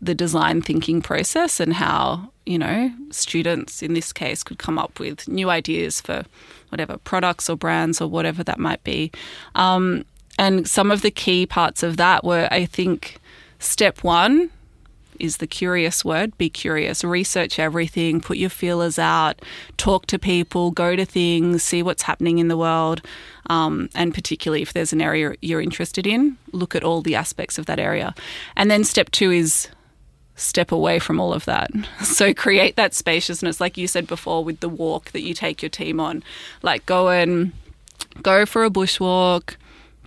the 0.00 0.14
design 0.14 0.62
thinking 0.62 1.02
process 1.02 1.60
and 1.60 1.74
how 1.74 2.30
you 2.46 2.58
know 2.58 2.90
students 3.10 3.82
in 3.82 3.94
this 3.94 4.12
case 4.12 4.42
could 4.42 4.58
come 4.58 4.78
up 4.78 4.98
with 4.98 5.28
new 5.28 5.50
ideas 5.50 6.00
for 6.00 6.24
whatever 6.70 6.96
products 6.98 7.50
or 7.50 7.56
brands 7.56 8.00
or 8.00 8.08
whatever 8.08 8.42
that 8.44 8.58
might 8.58 8.82
be. 8.84 9.10
Um, 9.54 10.04
and 10.38 10.66
some 10.66 10.90
of 10.90 11.02
the 11.02 11.10
key 11.10 11.44
parts 11.44 11.82
of 11.82 11.96
that 11.98 12.24
were, 12.24 12.48
I 12.50 12.64
think, 12.64 13.18
step 13.58 14.02
one 14.02 14.50
is 15.20 15.38
the 15.38 15.46
curious 15.46 16.04
word. 16.04 16.36
Be 16.38 16.48
curious, 16.48 17.04
research 17.04 17.58
everything, 17.58 18.20
put 18.20 18.36
your 18.36 18.50
feelers 18.50 18.98
out, 18.98 19.40
talk 19.76 20.06
to 20.06 20.18
people, 20.18 20.70
go 20.70 20.96
to 20.96 21.04
things, 21.04 21.62
see 21.62 21.82
what's 21.82 22.02
happening 22.02 22.38
in 22.38 22.48
the 22.48 22.56
world. 22.56 23.02
Um, 23.46 23.88
and 23.94 24.14
particularly 24.14 24.62
if 24.62 24.72
there's 24.72 24.92
an 24.92 25.02
area 25.02 25.34
you're 25.42 25.60
interested 25.60 26.06
in, 26.06 26.36
look 26.52 26.74
at 26.74 26.84
all 26.84 27.02
the 27.02 27.16
aspects 27.16 27.58
of 27.58 27.66
that 27.66 27.78
area. 27.78 28.14
And 28.56 28.70
then 28.70 28.84
step 28.84 29.10
two 29.10 29.30
is 29.30 29.68
step 30.36 30.72
away 30.72 30.98
from 30.98 31.20
all 31.20 31.32
of 31.32 31.44
that. 31.44 31.70
So 32.04 32.34
create 32.34 32.76
that 32.76 32.94
spaciousness, 32.94 33.60
like 33.60 33.76
you 33.76 33.86
said 33.86 34.06
before, 34.06 34.42
with 34.44 34.60
the 34.60 34.68
walk 34.68 35.12
that 35.12 35.22
you 35.22 35.34
take 35.34 35.62
your 35.62 35.68
team 35.68 36.00
on. 36.00 36.22
Like 36.62 36.84
go 36.86 37.08
and 37.08 37.52
go 38.22 38.44
for 38.46 38.64
a 38.64 38.70
bushwalk, 38.70 39.56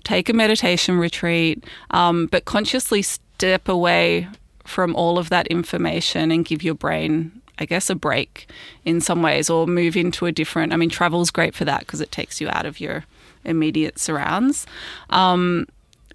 take 0.03 0.29
a 0.29 0.33
meditation 0.33 0.97
retreat, 0.97 1.63
um, 1.91 2.27
but 2.27 2.45
consciously 2.45 3.01
step 3.01 3.67
away 3.67 4.27
from 4.63 4.95
all 4.95 5.17
of 5.17 5.29
that 5.29 5.47
information 5.47 6.31
and 6.31 6.45
give 6.45 6.63
your 6.63 6.75
brain 6.75 7.43
I 7.59 7.65
guess, 7.65 7.89
a 7.89 7.95
break 7.95 8.49
in 8.83 8.99
some 8.99 9.21
ways 9.21 9.49
or 9.49 9.67
move 9.67 9.95
into 9.95 10.25
a 10.25 10.31
different. 10.31 10.73
I 10.73 10.75
mean, 10.75 10.89
travel's 10.89 11.29
great 11.29 11.53
for 11.53 11.65
that 11.65 11.81
because 11.81 12.01
it 12.01 12.11
takes 12.11 12.41
you 12.41 12.49
out 12.49 12.65
of 12.65 12.79
your 12.79 13.05
immediate 13.45 13.99
surrounds. 13.99 14.65
Um, 15.09 15.67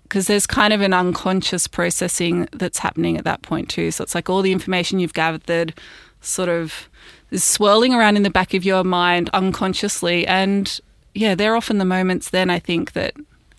because 0.02 0.26
there's 0.26 0.46
kind 0.46 0.72
of 0.72 0.80
an 0.80 0.94
unconscious 0.94 1.66
processing 1.66 2.48
that's 2.52 2.78
happening 2.78 3.18
at 3.18 3.24
that 3.24 3.42
point 3.42 3.68
too. 3.68 3.90
So 3.90 4.02
it's 4.02 4.14
like 4.14 4.30
all 4.30 4.40
the 4.40 4.52
information 4.52 4.98
you've 4.98 5.12
gathered 5.12 5.74
sort 6.22 6.48
of 6.48 6.88
is 7.30 7.44
swirling 7.44 7.92
around 7.92 8.16
in 8.16 8.22
the 8.22 8.30
back 8.30 8.54
of 8.54 8.64
your 8.64 8.84
mind 8.84 9.28
unconsciously. 9.34 10.26
And 10.26 10.80
yeah, 11.14 11.34
they're 11.34 11.54
often 11.54 11.76
the 11.76 11.84
moments 11.84 12.30
then 12.30 12.48
I 12.48 12.58
think 12.58 12.92
that, 12.92 13.12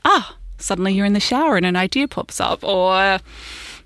ah, 0.04 0.36
suddenly 0.58 0.92
you're 0.92 1.06
in 1.06 1.14
the 1.14 1.20
shower 1.20 1.56
and 1.56 1.68
an 1.68 1.76
idea 1.76 2.08
pops 2.08 2.42
up 2.42 2.64
or 2.64 3.20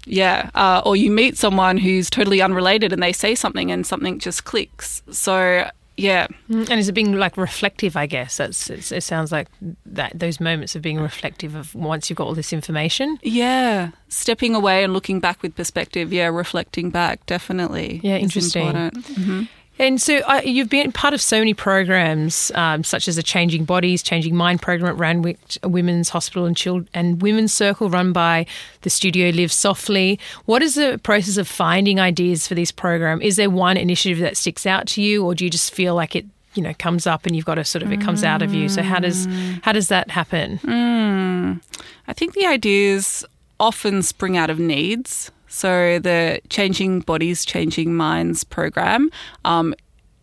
yeah, 0.06 0.50
uh, 0.56 0.82
or 0.86 0.96
you 0.96 1.12
meet 1.12 1.38
someone 1.38 1.78
who's 1.78 2.10
totally 2.10 2.42
unrelated 2.42 2.94
and 2.94 3.02
they 3.02 3.13
say 3.13 3.36
something 3.36 3.72
and 3.72 3.86
something 3.86 4.20
just 4.20 4.44
clicks. 4.46 5.02
So 5.12 5.70
yeah. 5.96 6.28
Mm, 6.50 6.70
and 6.70 6.80
is 6.80 6.89
it 6.89 6.94
being 6.94 7.13
like 7.13 7.38
reflective? 7.38 7.96
I 7.96 8.06
guess 8.06 8.38
that's 8.38 8.70
it 8.70 9.04
sounds 9.04 9.32
like 9.32 9.48
that 9.86 10.18
those 10.18 10.39
moments 10.39 10.76
of 10.76 10.82
being 10.82 11.00
reflective 11.00 11.56
of 11.56 11.74
once 11.76 12.10
you've 12.10 12.18
got 12.18 12.28
all 12.28 12.34
this 12.34 12.54
information. 12.54 13.20
Yeah, 13.22 13.92
stepping 14.10 14.56
away 14.56 14.84
and 14.84 14.94
looking 14.94 15.20
back 15.20 15.42
with 15.42 15.56
perspective. 15.56 16.12
Yeah, 16.12 16.28
reflecting 16.28 16.89
back 16.89 17.26
definitely. 17.26 18.00
Yeah, 18.04 18.18
interesting. 18.18 18.72
Mm-hmm. 18.74 19.44
And 19.79 19.99
so 19.99 20.19
uh, 20.27 20.41
you've 20.45 20.69
been 20.69 20.91
part 20.91 21.15
of 21.15 21.21
so 21.21 21.39
many 21.39 21.53
programs, 21.53 22.51
um, 22.53 22.83
such 22.83 23.07
as 23.07 23.15
the 23.15 23.23
Changing 23.23 23.65
Bodies, 23.65 24.03
Changing 24.03 24.36
Mind 24.36 24.62
program 24.62 24.89
at 24.89 24.97
Randwick 24.97 25.39
Women's 25.63 26.09
Hospital 26.09 26.45
and, 26.45 26.89
and 26.93 27.21
Women's 27.21 27.53
Circle, 27.53 27.89
run 27.89 28.13
by 28.13 28.45
the 28.81 28.89
studio 28.91 29.31
Live 29.31 29.51
Softly. 29.51 30.19
What 30.45 30.62
is 30.62 30.75
the 30.75 30.99
process 31.01 31.38
of 31.38 31.47
finding 31.47 31.99
ideas 31.99 32.47
for 32.47 32.53
this 32.53 32.71
program? 32.71 33.21
Is 33.21 33.36
there 33.36 33.49
one 33.49 33.77
initiative 33.77 34.19
that 34.19 34.38
sticks 34.38 34.67
out 34.67 34.86
to 34.89 35.01
you, 35.01 35.25
or 35.25 35.33
do 35.33 35.43
you 35.43 35.49
just 35.49 35.73
feel 35.73 35.95
like 35.95 36.15
it, 36.15 36.25
you 36.53 36.62
know, 36.62 36.73
comes 36.77 37.07
up 37.07 37.25
and 37.25 37.36
you've 37.36 37.45
got 37.45 37.55
to 37.55 37.65
sort 37.65 37.81
of 37.81 37.91
it 37.91 37.99
comes 37.99 38.23
out 38.23 38.43
of 38.43 38.53
you? 38.53 38.69
So 38.69 38.83
how 38.83 38.99
does 38.99 39.27
how 39.63 39.71
does 39.71 39.88
that 39.88 40.12
happen? 40.12 40.59
Mm. 40.59 41.62
I 42.07 42.13
think 42.13 42.33
the 42.33 42.45
ideas 42.45 43.25
often 43.59 44.03
spring 44.03 44.38
out 44.38 44.51
of 44.51 44.59
needs. 44.59 45.31
So 45.54 46.00
the 46.00 46.42
Changing 46.50 47.02
Bodies, 47.02 47.46
Changing 47.46 47.94
Minds 47.94 48.44
program 48.44 49.12
um, 49.46 49.76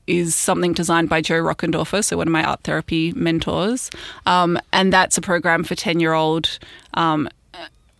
is 0.09 0.35
something 0.35 0.73
designed 0.73 1.09
by 1.09 1.21
Joe 1.21 1.41
Rockendorfer, 1.41 2.03
so 2.03 2.17
one 2.17 2.27
of 2.27 2.33
my 2.33 2.43
art 2.43 2.63
therapy 2.65 3.13
mentors. 3.13 3.91
Um, 4.27 4.59
and 4.73 4.93
that's 4.93 5.17
a 5.17 5.21
program 5.21 5.63
for 5.63 5.77
10 5.77 6.01
year 6.01 6.15
old 6.15 6.59
um, 6.95 7.29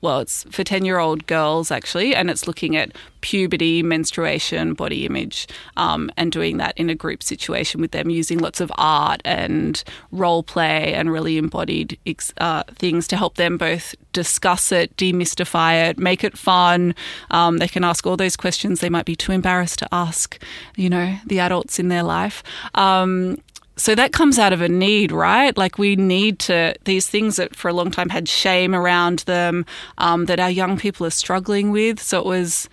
well, 0.01 0.21
it's 0.21 0.45
for 0.45 0.65
10 0.65 0.85
year 0.85 0.99
old 0.99 1.27
girls 1.27 1.71
actually, 1.71 2.15
and 2.15 2.31
it's 2.31 2.47
looking 2.47 2.77
at 2.77 2.93
puberty, 3.21 3.83
menstruation, 3.83 4.75
body 4.75 5.05
image, 5.05 5.47
um, 5.77 6.11
and 6.17 6.33
doing 6.33 6.57
that 6.57 6.77
in 6.77 6.89
a 6.89 6.95
group 6.95 7.23
situation 7.23 7.81
with 7.81 7.91
them 7.91 8.09
using 8.09 8.39
lots 8.39 8.61
of 8.61 8.73
art 8.77 9.21
and 9.25 9.85
role 10.11 10.43
play 10.43 10.95
and 10.95 11.13
really 11.13 11.37
embodied 11.37 11.99
uh, 12.39 12.63
things 12.77 13.07
to 13.09 13.17
help 13.17 13.37
them 13.37 13.59
both 13.59 13.95
discuss 14.13 14.73
it, 14.73 14.97
demystify 14.97 15.91
it, 15.91 15.99
make 15.99 16.25
it 16.25 16.37
fun. 16.37 16.95
Um, 17.31 17.59
they 17.59 17.69
can 17.69 17.85
ask 17.85 18.07
all 18.07 18.17
those 18.17 18.37
questions 18.37 18.81
they 18.81 18.91
might 18.91 19.07
be 19.07 19.17
too 19.17 19.33
embarrassed 19.33 19.79
to 19.81 19.89
ask, 19.93 20.43
you 20.77 20.89
know, 20.89 21.17
the 21.27 21.41
adults 21.41 21.79
in 21.79 21.89
their 21.89 22.03
life. 22.03 22.43
Um, 22.75 23.39
so 23.81 23.95
that 23.95 24.13
comes 24.13 24.39
out 24.39 24.53
of 24.53 24.61
a 24.61 24.69
need, 24.69 25.11
right? 25.11 25.57
Like 25.57 25.79
we 25.79 25.97
need 25.97 26.39
to, 26.41 26.75
these 26.85 27.09
things 27.09 27.37
that 27.37 27.57
for 27.57 27.69
a 27.69 27.73
long 27.73 27.91
time 27.91 28.11
had 28.11 28.29
shame 28.29 28.75
around 28.75 29.21
them 29.21 29.65
um, 29.97 30.27
that 30.27 30.39
our 30.39 30.51
young 30.51 30.77
people 30.77 31.07
are 31.07 31.11
struggling 31.11 31.71
with. 31.71 31.99
So 31.99 32.19
it 32.19 32.27
was 32.27 32.69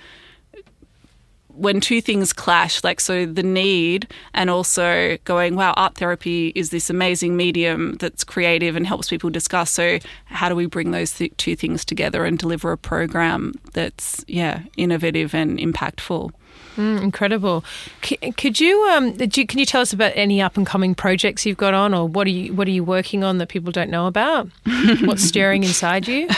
when 1.47 1.79
two 1.79 2.01
things 2.01 2.33
clash, 2.33 2.83
like 2.83 2.99
so 2.99 3.25
the 3.25 3.41
need 3.41 4.11
and 4.33 4.49
also 4.49 5.17
going, 5.23 5.55
wow, 5.55 5.73
art 5.77 5.95
therapy 5.95 6.51
is 6.55 6.71
this 6.71 6.89
amazing 6.89 7.37
medium 7.37 7.95
that's 7.95 8.25
creative 8.25 8.75
and 8.75 8.85
helps 8.85 9.07
people 9.09 9.29
discuss. 9.29 9.71
So 9.71 9.99
how 10.25 10.49
do 10.49 10.55
we 10.55 10.65
bring 10.65 10.91
those 10.91 11.13
th- 11.13 11.35
two 11.37 11.55
things 11.55 11.85
together 11.85 12.25
and 12.25 12.37
deliver 12.37 12.73
a 12.73 12.77
program 12.77 13.53
that's, 13.71 14.25
yeah, 14.27 14.63
innovative 14.75 15.33
and 15.33 15.57
impactful? 15.57 16.31
Mm, 16.77 17.01
incredible. 17.01 17.65
C- 18.03 18.17
could 18.37 18.59
you, 18.59 18.79
um, 18.91 19.17
you, 19.19 19.47
can 19.47 19.59
you 19.59 19.65
tell 19.65 19.81
us 19.81 19.91
about 19.91 20.11
any 20.15 20.41
up 20.41 20.57
and 20.57 20.65
coming 20.65 20.93
projects 20.93 21.45
you've 21.45 21.57
got 21.57 21.73
on, 21.73 21.93
or 21.93 22.07
what 22.07 22.27
are 22.27 22.31
you 22.31 22.53
what 22.53 22.67
are 22.67 22.71
you 22.71 22.83
working 22.83 23.23
on 23.23 23.39
that 23.39 23.49
people 23.49 23.71
don't 23.71 23.89
know 23.89 24.05
about? 24.05 24.47
What's 25.01 25.23
stirring 25.23 25.63
inside 25.63 26.07
you? 26.07 26.29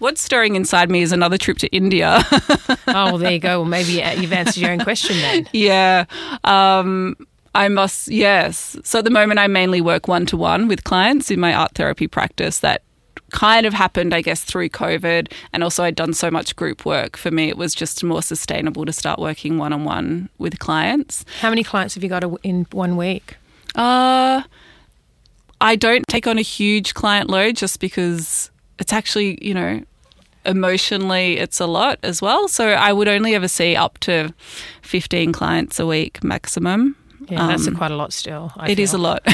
What's 0.00 0.20
stirring 0.20 0.56
inside 0.56 0.90
me 0.90 1.02
is 1.02 1.12
another 1.12 1.38
trip 1.38 1.58
to 1.58 1.68
India. 1.68 2.24
oh, 2.32 2.76
well, 2.86 3.18
there 3.18 3.30
you 3.30 3.38
go. 3.38 3.60
Well, 3.60 3.68
maybe 3.68 4.02
uh, 4.02 4.14
you've 4.14 4.32
answered 4.32 4.60
your 4.60 4.72
own 4.72 4.80
question 4.80 5.16
then. 5.18 5.48
Yeah. 5.52 6.06
Um, 6.42 7.16
I 7.54 7.68
must, 7.68 8.08
yes. 8.08 8.76
So 8.82 8.98
at 8.98 9.04
the 9.04 9.10
moment, 9.10 9.38
I 9.38 9.46
mainly 9.46 9.80
work 9.80 10.08
one 10.08 10.26
to 10.26 10.36
one 10.36 10.66
with 10.66 10.82
clients 10.82 11.30
in 11.30 11.38
my 11.38 11.54
art 11.54 11.72
therapy 11.74 12.08
practice 12.08 12.58
that 12.60 12.82
kind 13.30 13.66
of 13.66 13.74
happened, 13.74 14.14
I 14.14 14.22
guess, 14.22 14.44
through 14.44 14.68
COVID. 14.70 15.32
And 15.52 15.62
also, 15.62 15.84
I'd 15.84 15.94
done 15.94 16.14
so 16.14 16.30
much 16.30 16.56
group 16.56 16.84
work. 16.84 17.16
For 17.16 17.30
me, 17.30 17.48
it 17.48 17.56
was 17.56 17.74
just 17.74 18.02
more 18.04 18.22
sustainable 18.22 18.84
to 18.84 18.92
start 18.92 19.18
working 19.18 19.58
one 19.58 19.72
on 19.72 19.84
one 19.84 20.28
with 20.38 20.58
clients. 20.58 21.24
How 21.40 21.50
many 21.50 21.64
clients 21.64 21.94
have 21.94 22.02
you 22.02 22.08
got 22.08 22.24
in 22.42 22.66
one 22.72 22.96
week? 22.96 23.36
Uh, 23.74 24.42
I 25.60 25.76
don't 25.76 26.06
take 26.08 26.26
on 26.26 26.38
a 26.38 26.42
huge 26.42 26.94
client 26.94 27.30
load 27.30 27.56
just 27.56 27.80
because 27.80 28.50
it's 28.78 28.92
actually, 28.92 29.38
you 29.40 29.54
know, 29.54 29.82
emotionally 30.44 31.38
it's 31.38 31.60
a 31.60 31.66
lot 31.66 31.98
as 32.02 32.20
well. 32.20 32.48
So 32.48 32.68
I 32.70 32.92
would 32.92 33.08
only 33.08 33.34
ever 33.34 33.48
see 33.48 33.76
up 33.76 33.98
to 34.00 34.34
15 34.82 35.32
clients 35.32 35.78
a 35.78 35.86
week 35.86 36.22
maximum. 36.24 36.96
Yeah, 37.32 37.46
that's 37.46 37.66
um, 37.66 37.76
quite 37.76 37.90
a 37.90 37.96
lot 37.96 38.12
still. 38.12 38.52
I 38.56 38.70
it 38.70 38.76
feel. 38.76 38.84
is 38.84 38.92
a 38.92 38.98
lot. 38.98 39.22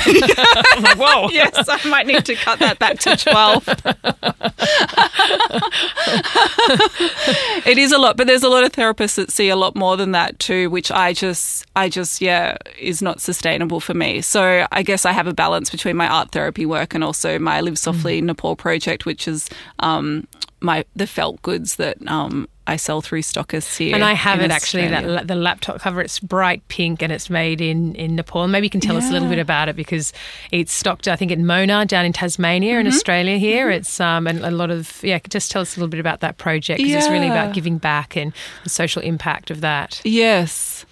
Like, 0.78 0.96
whoa. 1.00 1.28
yes, 1.30 1.68
I 1.68 1.88
might 1.88 2.06
need 2.06 2.24
to 2.26 2.36
cut 2.36 2.60
that 2.60 2.78
back 2.78 3.00
to 3.00 3.16
12. 3.16 3.68
it 7.66 7.78
is 7.78 7.90
a 7.90 7.98
lot, 7.98 8.16
but 8.16 8.28
there's 8.28 8.44
a 8.44 8.48
lot 8.48 8.62
of 8.62 8.70
therapists 8.70 9.16
that 9.16 9.32
see 9.32 9.48
a 9.48 9.56
lot 9.56 9.74
more 9.74 9.96
than 9.96 10.12
that 10.12 10.38
too, 10.38 10.70
which 10.70 10.92
I 10.92 11.12
just, 11.12 11.66
I 11.74 11.88
just, 11.88 12.20
yeah, 12.20 12.56
is 12.78 13.02
not 13.02 13.20
sustainable 13.20 13.80
for 13.80 13.94
me. 13.94 14.20
So 14.20 14.68
I 14.70 14.84
guess 14.84 15.04
I 15.04 15.10
have 15.10 15.26
a 15.26 15.34
balance 15.34 15.70
between 15.70 15.96
my 15.96 16.06
art 16.06 16.30
therapy 16.30 16.64
work 16.64 16.94
and 16.94 17.02
also 17.02 17.40
my 17.40 17.60
Live 17.60 17.78
Softly 17.78 18.22
mm. 18.22 18.26
Nepal 18.26 18.54
project, 18.54 19.04
which 19.04 19.26
is 19.26 19.50
um, 19.80 20.28
my 20.60 20.84
the 20.94 21.08
felt 21.08 21.42
goods 21.42 21.74
that 21.76 21.96
um, 22.06 22.48
I 22.68 22.76
sell 22.76 23.00
through 23.00 23.22
stockists 23.22 23.78
here. 23.78 23.94
And 23.94 24.04
I 24.04 24.12
have 24.12 24.40
it 24.40 24.50
actually, 24.50 24.88
that 24.88 25.26
the 25.26 25.34
laptop 25.34 25.80
cover. 25.80 26.02
It's 26.02 26.20
bright 26.20 26.66
pink 26.68 27.02
and 27.02 27.10
it's 27.10 27.30
made 27.30 27.60
in, 27.60 27.94
in 27.94 28.14
Nepal. 28.14 28.46
Maybe 28.46 28.66
you 28.66 28.70
can 28.70 28.80
tell 28.80 28.94
yeah. 28.94 28.98
us 29.00 29.08
a 29.08 29.12
little 29.12 29.28
bit 29.28 29.38
about 29.38 29.68
it 29.68 29.76
because 29.76 30.12
it's 30.52 30.72
stocked, 30.72 31.08
I 31.08 31.16
think, 31.16 31.30
in 31.30 31.46
Mona 31.46 31.86
down 31.86 32.04
in 32.04 32.12
Tasmania 32.12 32.74
mm-hmm. 32.74 32.80
in 32.80 32.86
Australia 32.86 33.38
here. 33.38 33.68
Mm-hmm. 33.68 33.78
It's 33.78 34.00
um, 34.00 34.26
and 34.26 34.44
a 34.44 34.50
lot 34.50 34.70
of, 34.70 35.02
yeah, 35.02 35.18
just 35.28 35.50
tell 35.50 35.62
us 35.62 35.76
a 35.76 35.80
little 35.80 35.88
bit 35.88 36.00
about 36.00 36.20
that 36.20 36.36
project 36.36 36.76
because 36.78 36.92
yeah. 36.92 36.98
it's 36.98 37.08
really 37.08 37.28
about 37.28 37.54
giving 37.54 37.78
back 37.78 38.16
and 38.16 38.34
the 38.64 38.70
social 38.70 39.00
impact 39.02 39.50
of 39.50 39.62
that. 39.62 40.02
Yes. 40.04 40.84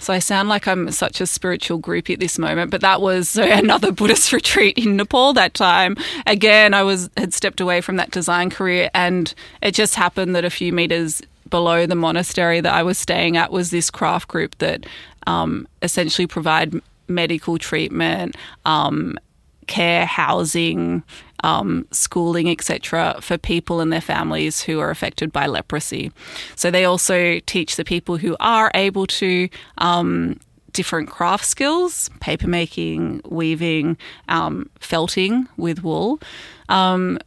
So 0.00 0.12
I 0.12 0.18
sound 0.18 0.48
like 0.48 0.66
I'm 0.66 0.90
such 0.90 1.20
a 1.20 1.26
spiritual 1.26 1.80
groupie 1.80 2.14
at 2.14 2.20
this 2.20 2.38
moment, 2.38 2.70
but 2.70 2.80
that 2.80 3.00
was 3.00 3.36
another 3.36 3.92
Buddhist 3.92 4.32
retreat 4.32 4.78
in 4.78 4.96
Nepal 4.96 5.32
that 5.34 5.54
time. 5.54 5.96
Again, 6.26 6.74
I 6.74 6.82
was 6.82 7.10
had 7.16 7.34
stepped 7.34 7.60
away 7.60 7.80
from 7.80 7.96
that 7.96 8.10
design 8.10 8.50
career 8.50 8.90
and 8.94 9.32
it 9.62 9.74
just 9.74 9.94
happened 9.94 10.34
that 10.36 10.44
a 10.44 10.50
few 10.50 10.72
meters 10.72 11.22
below 11.48 11.86
the 11.86 11.94
monastery 11.94 12.60
that 12.60 12.72
I 12.72 12.82
was 12.82 12.96
staying 12.96 13.36
at 13.36 13.52
was 13.52 13.70
this 13.70 13.90
craft 13.90 14.28
group 14.28 14.56
that 14.58 14.86
um, 15.26 15.66
essentially 15.82 16.26
provide 16.26 16.74
medical 17.08 17.58
treatment, 17.58 18.36
um, 18.64 19.18
care, 19.66 20.06
housing, 20.06 21.02
um, 21.42 21.86
schooling, 21.90 22.50
etc., 22.50 23.18
for 23.20 23.38
people 23.38 23.80
and 23.80 23.92
their 23.92 24.00
families 24.00 24.62
who 24.62 24.80
are 24.80 24.90
affected 24.90 25.32
by 25.32 25.46
leprosy. 25.46 26.12
So 26.56 26.70
they 26.70 26.84
also 26.84 27.40
teach 27.40 27.76
the 27.76 27.84
people 27.84 28.16
who 28.16 28.36
are 28.40 28.70
able 28.74 29.06
to. 29.06 29.48
Um, 29.78 30.38
different 30.72 31.10
craft 31.10 31.44
skills 31.44 32.08
paper 32.20 32.46
making, 32.46 33.20
weaving, 33.28 33.96
um, 34.28 34.70
felting 34.78 35.48
with 35.56 35.82
wool. 35.82 36.20
Um, 36.68 37.18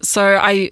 so 0.00 0.38
I 0.40 0.70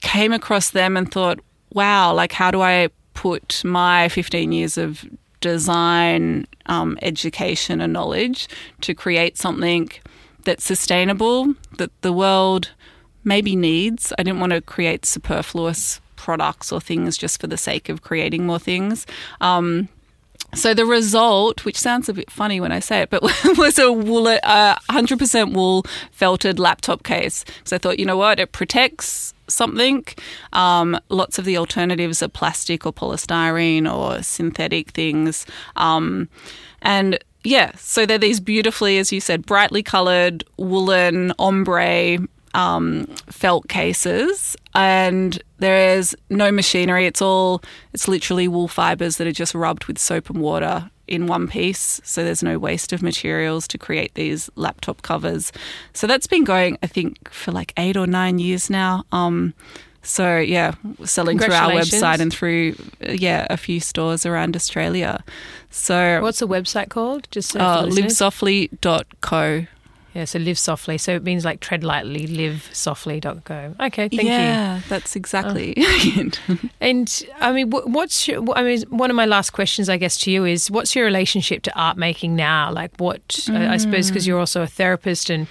came 0.00 0.32
across 0.32 0.70
them 0.70 0.96
and 0.96 1.10
thought, 1.10 1.40
wow, 1.72 2.12
like, 2.14 2.32
how 2.32 2.50
do 2.50 2.62
I 2.62 2.90
put 3.14 3.62
my 3.64 4.08
15 4.08 4.52
years 4.52 4.78
of 4.78 5.04
design, 5.40 6.46
um, 6.66 6.98
education, 7.02 7.80
and 7.80 7.92
knowledge 7.92 8.48
to 8.82 8.94
create 8.94 9.36
something 9.36 9.90
that's 10.48 10.64
sustainable, 10.64 11.54
that 11.76 11.90
the 12.00 12.10
world 12.10 12.70
maybe 13.22 13.54
needs. 13.54 14.14
I 14.18 14.22
didn't 14.22 14.40
want 14.40 14.52
to 14.52 14.62
create 14.62 15.04
superfluous 15.04 16.00
products 16.16 16.72
or 16.72 16.80
things 16.80 17.18
just 17.18 17.38
for 17.38 17.46
the 17.46 17.58
sake 17.58 17.90
of 17.90 18.00
creating 18.00 18.46
more 18.46 18.58
things. 18.58 19.06
Um, 19.42 19.90
so 20.54 20.72
the 20.72 20.86
result, 20.86 21.66
which 21.66 21.78
sounds 21.78 22.08
a 22.08 22.14
bit 22.14 22.30
funny 22.30 22.60
when 22.60 22.72
I 22.72 22.80
say 22.80 23.02
it, 23.02 23.10
but 23.10 23.22
was 23.58 23.78
a 23.78 23.92
wool, 23.92 24.26
uh, 24.26 24.76
100% 24.90 25.52
wool 25.52 25.84
felted 26.12 26.58
laptop 26.58 27.02
case. 27.02 27.44
So 27.64 27.76
I 27.76 27.78
thought, 27.78 27.98
you 27.98 28.06
know 28.06 28.16
what, 28.16 28.40
it 28.40 28.52
protects 28.52 29.34
something. 29.48 30.06
Um, 30.54 30.98
lots 31.10 31.38
of 31.38 31.44
the 31.44 31.58
alternatives 31.58 32.22
are 32.22 32.28
plastic 32.28 32.86
or 32.86 32.94
polystyrene 32.94 33.86
or 33.86 34.22
synthetic 34.22 34.92
things. 34.92 35.44
Um, 35.76 36.30
and 36.80 37.18
yeah, 37.48 37.72
so 37.76 38.04
they're 38.04 38.18
these 38.18 38.40
beautifully, 38.40 38.98
as 38.98 39.10
you 39.10 39.20
said, 39.20 39.46
brightly 39.46 39.82
coloured 39.82 40.44
woolen 40.58 41.32
ombre 41.38 42.18
um, 42.52 43.06
felt 43.30 43.68
cases, 43.68 44.54
and 44.74 45.42
there 45.58 45.96
is 45.96 46.14
no 46.28 46.52
machinery. 46.52 47.06
It's 47.06 47.22
all 47.22 47.62
it's 47.94 48.06
literally 48.06 48.48
wool 48.48 48.68
fibers 48.68 49.16
that 49.16 49.26
are 49.26 49.32
just 49.32 49.54
rubbed 49.54 49.86
with 49.86 49.98
soap 49.98 50.28
and 50.28 50.40
water 50.42 50.90
in 51.06 51.26
one 51.26 51.48
piece. 51.48 52.02
So 52.04 52.22
there's 52.22 52.42
no 52.42 52.58
waste 52.58 52.92
of 52.92 53.02
materials 53.02 53.66
to 53.68 53.78
create 53.78 54.14
these 54.14 54.50
laptop 54.54 55.00
covers. 55.00 55.50
So 55.94 56.06
that's 56.06 56.26
been 56.26 56.44
going, 56.44 56.76
I 56.82 56.86
think, 56.86 57.30
for 57.30 57.50
like 57.50 57.72
eight 57.78 57.96
or 57.96 58.06
nine 58.06 58.38
years 58.38 58.68
now. 58.68 59.04
Um, 59.10 59.54
so 60.02 60.38
yeah, 60.38 60.74
selling 61.04 61.38
through 61.38 61.54
our 61.54 61.70
website 61.70 62.20
and 62.20 62.32
through 62.32 62.76
yeah 63.00 63.46
a 63.50 63.56
few 63.56 63.80
stores 63.80 64.26
around 64.26 64.54
Australia. 64.54 65.24
So 65.70 66.20
what's 66.22 66.38
the 66.38 66.48
website 66.48 66.88
called? 66.88 67.28
Just 67.30 67.50
so 67.50 67.60
uh, 67.60 67.86
livesoftly.co. 67.86 69.66
Yeah, 70.14 70.24
so 70.24 70.38
live 70.38 70.58
softly. 70.58 70.98
So 70.98 71.14
it 71.14 71.22
means 71.22 71.44
like 71.44 71.60
tread 71.60 71.84
lightly, 71.84 72.26
live 72.26 72.68
softly.co. 72.72 73.74
Okay, 73.78 74.08
thank 74.08 74.12
yeah, 74.14 74.22
you. 74.22 74.28
Yeah, 74.28 74.80
that's 74.88 75.14
exactly. 75.14 75.74
Oh. 75.78 76.32
and 76.80 77.22
I 77.40 77.52
mean, 77.52 77.70
what's 77.70 78.26
your, 78.26 78.44
I 78.56 78.62
mean, 78.62 78.82
one 78.88 79.10
of 79.10 79.16
my 79.16 79.26
last 79.26 79.50
questions, 79.50 79.88
I 79.88 79.96
guess, 79.96 80.16
to 80.22 80.30
you 80.30 80.44
is 80.44 80.70
what's 80.70 80.96
your 80.96 81.04
relationship 81.04 81.62
to 81.64 81.78
art 81.78 81.98
making 81.98 82.34
now? 82.34 82.72
Like, 82.72 82.90
what, 82.96 83.28
mm. 83.28 83.56
I, 83.56 83.74
I 83.74 83.76
suppose, 83.76 84.08
because 84.08 84.26
you're 84.26 84.40
also 84.40 84.62
a 84.62 84.66
therapist 84.66 85.30
and 85.30 85.46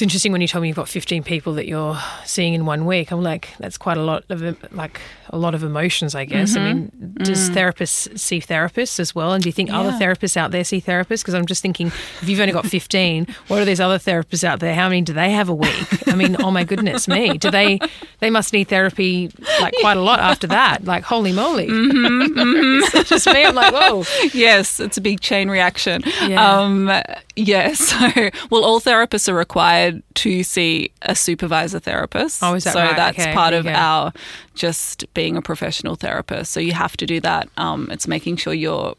it's 0.00 0.02
interesting 0.02 0.32
when 0.32 0.40
you 0.40 0.48
told 0.48 0.62
me 0.62 0.68
you've 0.68 0.78
got 0.78 0.88
15 0.88 1.22
people 1.24 1.52
that 1.52 1.68
you're 1.68 1.98
seeing 2.24 2.54
in 2.54 2.64
one 2.64 2.86
week. 2.86 3.10
I'm 3.10 3.22
like, 3.22 3.50
that's 3.58 3.76
quite 3.76 3.98
a 3.98 4.02
lot 4.02 4.24
of 4.30 4.40
like 4.72 4.98
a 5.28 5.36
lot 5.36 5.54
of 5.54 5.62
emotions, 5.62 6.14
I 6.14 6.24
guess. 6.24 6.56
Mm-hmm. 6.56 6.58
I 6.58 6.72
mean, 6.72 7.14
does 7.18 7.50
mm. 7.50 7.54
therapists 7.54 8.18
see 8.18 8.40
therapists 8.40 8.98
as 8.98 9.14
well? 9.14 9.34
And 9.34 9.42
do 9.42 9.48
you 9.50 9.52
think 9.52 9.68
yeah. 9.68 9.80
other 9.80 9.90
therapists 9.92 10.38
out 10.38 10.52
there 10.52 10.64
see 10.64 10.80
therapists? 10.80 11.20
Because 11.20 11.34
I'm 11.34 11.44
just 11.44 11.60
thinking, 11.60 11.88
if 11.88 12.28
you've 12.30 12.40
only 12.40 12.54
got 12.54 12.64
15, 12.64 13.26
what 13.48 13.60
are 13.60 13.66
these 13.66 13.78
other 13.78 13.98
therapists 13.98 14.42
out 14.42 14.60
there? 14.60 14.74
How 14.74 14.88
many 14.88 15.02
do 15.02 15.12
they 15.12 15.32
have 15.32 15.50
a 15.50 15.54
week? 15.54 16.08
I 16.08 16.14
mean, 16.14 16.34
oh 16.42 16.50
my 16.50 16.64
goodness 16.64 17.06
me, 17.06 17.36
do 17.36 17.50
they? 17.50 17.78
They 18.20 18.30
must 18.30 18.54
need 18.54 18.68
therapy 18.68 19.30
like 19.60 19.74
quite 19.80 19.98
a 19.98 20.02
lot 20.02 20.18
after 20.18 20.46
that. 20.46 20.84
Like, 20.84 21.04
holy 21.04 21.32
moly! 21.32 21.68
Mm-hmm, 21.68 22.38
mm-hmm. 22.38 23.02
just 23.04 23.26
me. 23.26 23.44
I'm 23.44 23.54
like, 23.54 23.74
whoa. 23.74 24.04
Yes, 24.32 24.80
it's 24.80 24.96
a 24.96 25.00
big 25.02 25.20
chain 25.20 25.50
reaction. 25.50 26.02
Yeah. 26.22 26.58
Um, 26.58 26.90
yes. 27.36 27.90
So, 28.00 28.30
well, 28.50 28.64
all 28.64 28.80
therapists 28.80 29.28
are 29.28 29.34
required 29.34 29.89
to 30.14 30.42
see 30.42 30.90
a 31.02 31.14
supervisor 31.14 31.80
therapist. 31.80 32.42
Oh, 32.42 32.54
is 32.54 32.64
that 32.64 32.72
so 32.72 32.80
right? 32.80 32.96
that's 32.96 33.18
okay. 33.18 33.32
part 33.32 33.54
of 33.54 33.66
our 33.66 34.12
just 34.54 35.12
being 35.14 35.36
a 35.36 35.42
professional 35.42 35.96
therapist. 35.96 36.52
So 36.52 36.60
you 36.60 36.72
have 36.72 36.96
to 36.98 37.06
do 37.06 37.20
that. 37.20 37.48
Um, 37.56 37.88
it's 37.90 38.06
making 38.06 38.36
sure 38.36 38.52
you're 38.52 38.94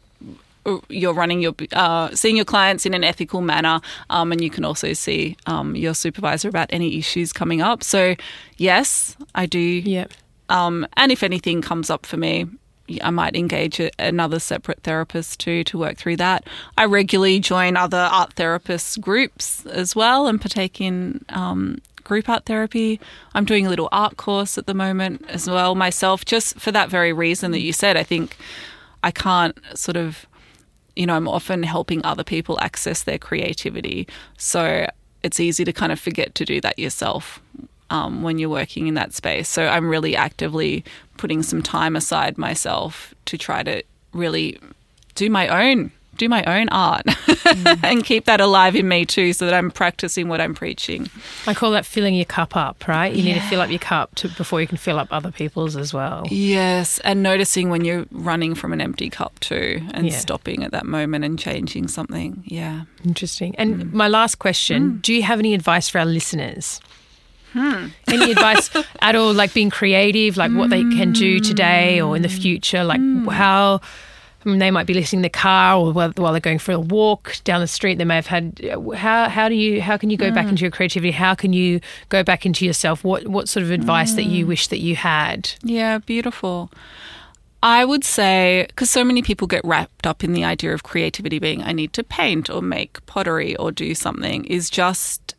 you're 0.88 1.14
running 1.14 1.40
your 1.40 1.54
uh, 1.72 2.14
seeing 2.14 2.36
your 2.36 2.44
clients 2.44 2.86
in 2.86 2.94
an 2.94 3.04
ethical 3.04 3.40
manner, 3.40 3.80
um, 4.10 4.32
and 4.32 4.40
you 4.40 4.50
can 4.50 4.64
also 4.64 4.92
see 4.92 5.36
um, 5.46 5.74
your 5.74 5.94
supervisor 5.94 6.48
about 6.48 6.68
any 6.70 6.98
issues 6.98 7.32
coming 7.32 7.60
up. 7.60 7.82
So 7.82 8.14
yes, 8.56 9.16
I 9.34 9.46
do. 9.46 9.58
Yep. 9.58 10.12
Um, 10.48 10.86
and 10.96 11.10
if 11.10 11.22
anything 11.22 11.62
comes 11.62 11.90
up 11.90 12.04
for 12.06 12.16
me, 12.16 12.46
I 13.00 13.10
might 13.10 13.36
engage 13.36 13.80
a, 13.80 13.90
another 13.98 14.38
separate 14.38 14.82
therapist 14.82 15.40
too 15.40 15.64
to 15.64 15.78
work 15.78 15.96
through 15.96 16.16
that. 16.16 16.46
I 16.76 16.86
regularly 16.86 17.40
join 17.40 17.76
other 17.76 18.08
art 18.10 18.34
therapists 18.34 19.00
groups 19.00 19.64
as 19.66 19.94
well 19.94 20.26
and 20.26 20.40
partake 20.40 20.80
in 20.80 21.24
um, 21.28 21.80
group 22.04 22.28
art 22.28 22.44
therapy. 22.46 23.00
I'm 23.34 23.44
doing 23.44 23.66
a 23.66 23.70
little 23.70 23.88
art 23.92 24.16
course 24.16 24.58
at 24.58 24.66
the 24.66 24.74
moment 24.74 25.24
as 25.28 25.48
well 25.48 25.74
myself, 25.74 26.24
just 26.24 26.58
for 26.58 26.72
that 26.72 26.88
very 26.88 27.12
reason 27.12 27.52
that 27.52 27.60
you 27.60 27.72
said. 27.72 27.96
I 27.96 28.02
think 28.02 28.36
I 29.02 29.10
can't 29.10 29.58
sort 29.74 29.96
of, 29.96 30.26
you 30.96 31.06
know, 31.06 31.14
I'm 31.14 31.28
often 31.28 31.62
helping 31.62 32.04
other 32.04 32.24
people 32.24 32.58
access 32.60 33.04
their 33.04 33.18
creativity. 33.18 34.08
So 34.36 34.86
it's 35.22 35.38
easy 35.40 35.64
to 35.64 35.72
kind 35.72 35.92
of 35.92 36.00
forget 36.00 36.34
to 36.34 36.44
do 36.44 36.60
that 36.60 36.78
yourself 36.78 37.40
um, 37.92 38.22
when 38.22 38.38
you're 38.38 38.48
working 38.48 38.86
in 38.86 38.94
that 38.94 39.12
space. 39.12 39.48
So 39.48 39.68
I'm 39.68 39.88
really 39.88 40.16
actively 40.16 40.82
putting 41.18 41.42
some 41.42 41.62
time 41.62 41.94
aside 41.94 42.38
myself 42.38 43.14
to 43.26 43.36
try 43.36 43.62
to 43.62 43.82
really 44.12 44.58
do 45.14 45.28
my 45.28 45.48
own 45.48 45.92
do 46.18 46.28
my 46.28 46.44
own 46.44 46.68
art 46.68 47.06
mm. 47.06 47.78
and 47.82 48.04
keep 48.04 48.26
that 48.26 48.38
alive 48.38 48.76
in 48.76 48.86
me 48.86 49.06
too 49.06 49.32
so 49.32 49.46
that 49.46 49.54
I'm 49.54 49.70
practicing 49.70 50.28
what 50.28 50.42
I'm 50.42 50.54
preaching. 50.54 51.08
I 51.46 51.54
call 51.54 51.70
that 51.70 51.86
filling 51.86 52.14
your 52.14 52.26
cup 52.26 52.54
up, 52.54 52.86
right? 52.86 53.12
You 53.12 53.22
yeah. 53.22 53.32
need 53.32 53.40
to 53.40 53.46
fill 53.48 53.62
up 53.62 53.70
your 53.70 53.78
cup 53.78 54.14
to, 54.16 54.28
before 54.28 54.60
you 54.60 54.66
can 54.66 54.76
fill 54.76 54.98
up 54.98 55.08
other 55.10 55.32
people's 55.32 55.74
as 55.74 55.94
well. 55.94 56.26
Yes, 56.28 56.98
and 56.98 57.22
noticing 57.22 57.70
when 57.70 57.86
you're 57.86 58.04
running 58.10 58.54
from 58.54 58.74
an 58.74 58.80
empty 58.82 59.08
cup 59.08 59.40
too 59.40 59.80
and 59.94 60.06
yeah. 60.06 60.18
stopping 60.18 60.62
at 60.62 60.70
that 60.72 60.84
moment 60.84 61.24
and 61.24 61.38
changing 61.38 61.88
something. 61.88 62.44
Yeah. 62.46 62.82
Interesting. 63.04 63.56
And 63.56 63.76
mm. 63.76 63.92
my 63.92 64.08
last 64.08 64.38
question, 64.38 64.90
mm. 64.90 65.02
do 65.02 65.14
you 65.14 65.22
have 65.22 65.38
any 65.38 65.54
advice 65.54 65.88
for 65.88 65.98
our 65.98 66.06
listeners? 66.06 66.78
Hmm. 67.52 67.88
Any 68.08 68.32
advice 68.32 68.70
at 69.00 69.14
all, 69.14 69.32
like 69.32 69.54
being 69.54 69.70
creative, 69.70 70.36
like 70.36 70.52
what 70.52 70.70
they 70.70 70.82
can 70.82 71.12
do 71.12 71.38
hmm. 71.38 71.42
today 71.42 72.00
or 72.00 72.16
in 72.16 72.22
the 72.22 72.28
future, 72.28 72.84
like 72.84 73.00
hmm. 73.00 73.26
how? 73.28 73.80
I 74.44 74.48
mean, 74.48 74.58
they 74.58 74.72
might 74.72 74.86
be 74.86 74.94
listening 74.94 75.20
in 75.20 75.22
the 75.22 75.28
car 75.28 75.78
or 75.78 75.92
while, 75.92 76.10
while 76.16 76.32
they're 76.32 76.40
going 76.40 76.58
for 76.58 76.72
a 76.72 76.80
walk 76.80 77.36
down 77.44 77.60
the 77.60 77.68
street. 77.68 77.98
They 77.98 78.04
may 78.04 78.16
have 78.16 78.26
had. 78.26 78.60
How 78.96 79.28
how 79.28 79.48
do 79.48 79.54
you 79.54 79.80
how 79.80 79.96
can 79.96 80.10
you 80.10 80.16
go 80.16 80.32
back 80.32 80.48
into 80.48 80.62
your 80.62 80.70
creativity? 80.72 81.12
How 81.12 81.34
can 81.34 81.52
you 81.52 81.80
go 82.08 82.24
back 82.24 82.44
into 82.44 82.66
yourself? 82.66 83.04
What 83.04 83.28
what 83.28 83.48
sort 83.48 83.62
of 83.62 83.70
advice 83.70 84.14
that 84.14 84.24
you 84.24 84.46
wish 84.46 84.66
that 84.68 84.80
you 84.80 84.96
had? 84.96 85.52
Yeah, 85.62 85.98
beautiful. 85.98 86.70
I 87.62 87.84
would 87.84 88.02
say, 88.02 88.64
because 88.68 88.90
so 88.90 89.04
many 89.04 89.22
people 89.22 89.46
get 89.46 89.64
wrapped 89.64 90.04
up 90.04 90.24
in 90.24 90.32
the 90.32 90.42
idea 90.42 90.74
of 90.74 90.82
creativity 90.82 91.38
being, 91.38 91.62
I 91.62 91.70
need 91.70 91.92
to 91.92 92.02
paint 92.02 92.50
or 92.50 92.60
make 92.60 93.04
pottery 93.06 93.54
or 93.54 93.70
do 93.70 93.94
something, 93.94 94.44
is 94.46 94.68
just 94.68 95.36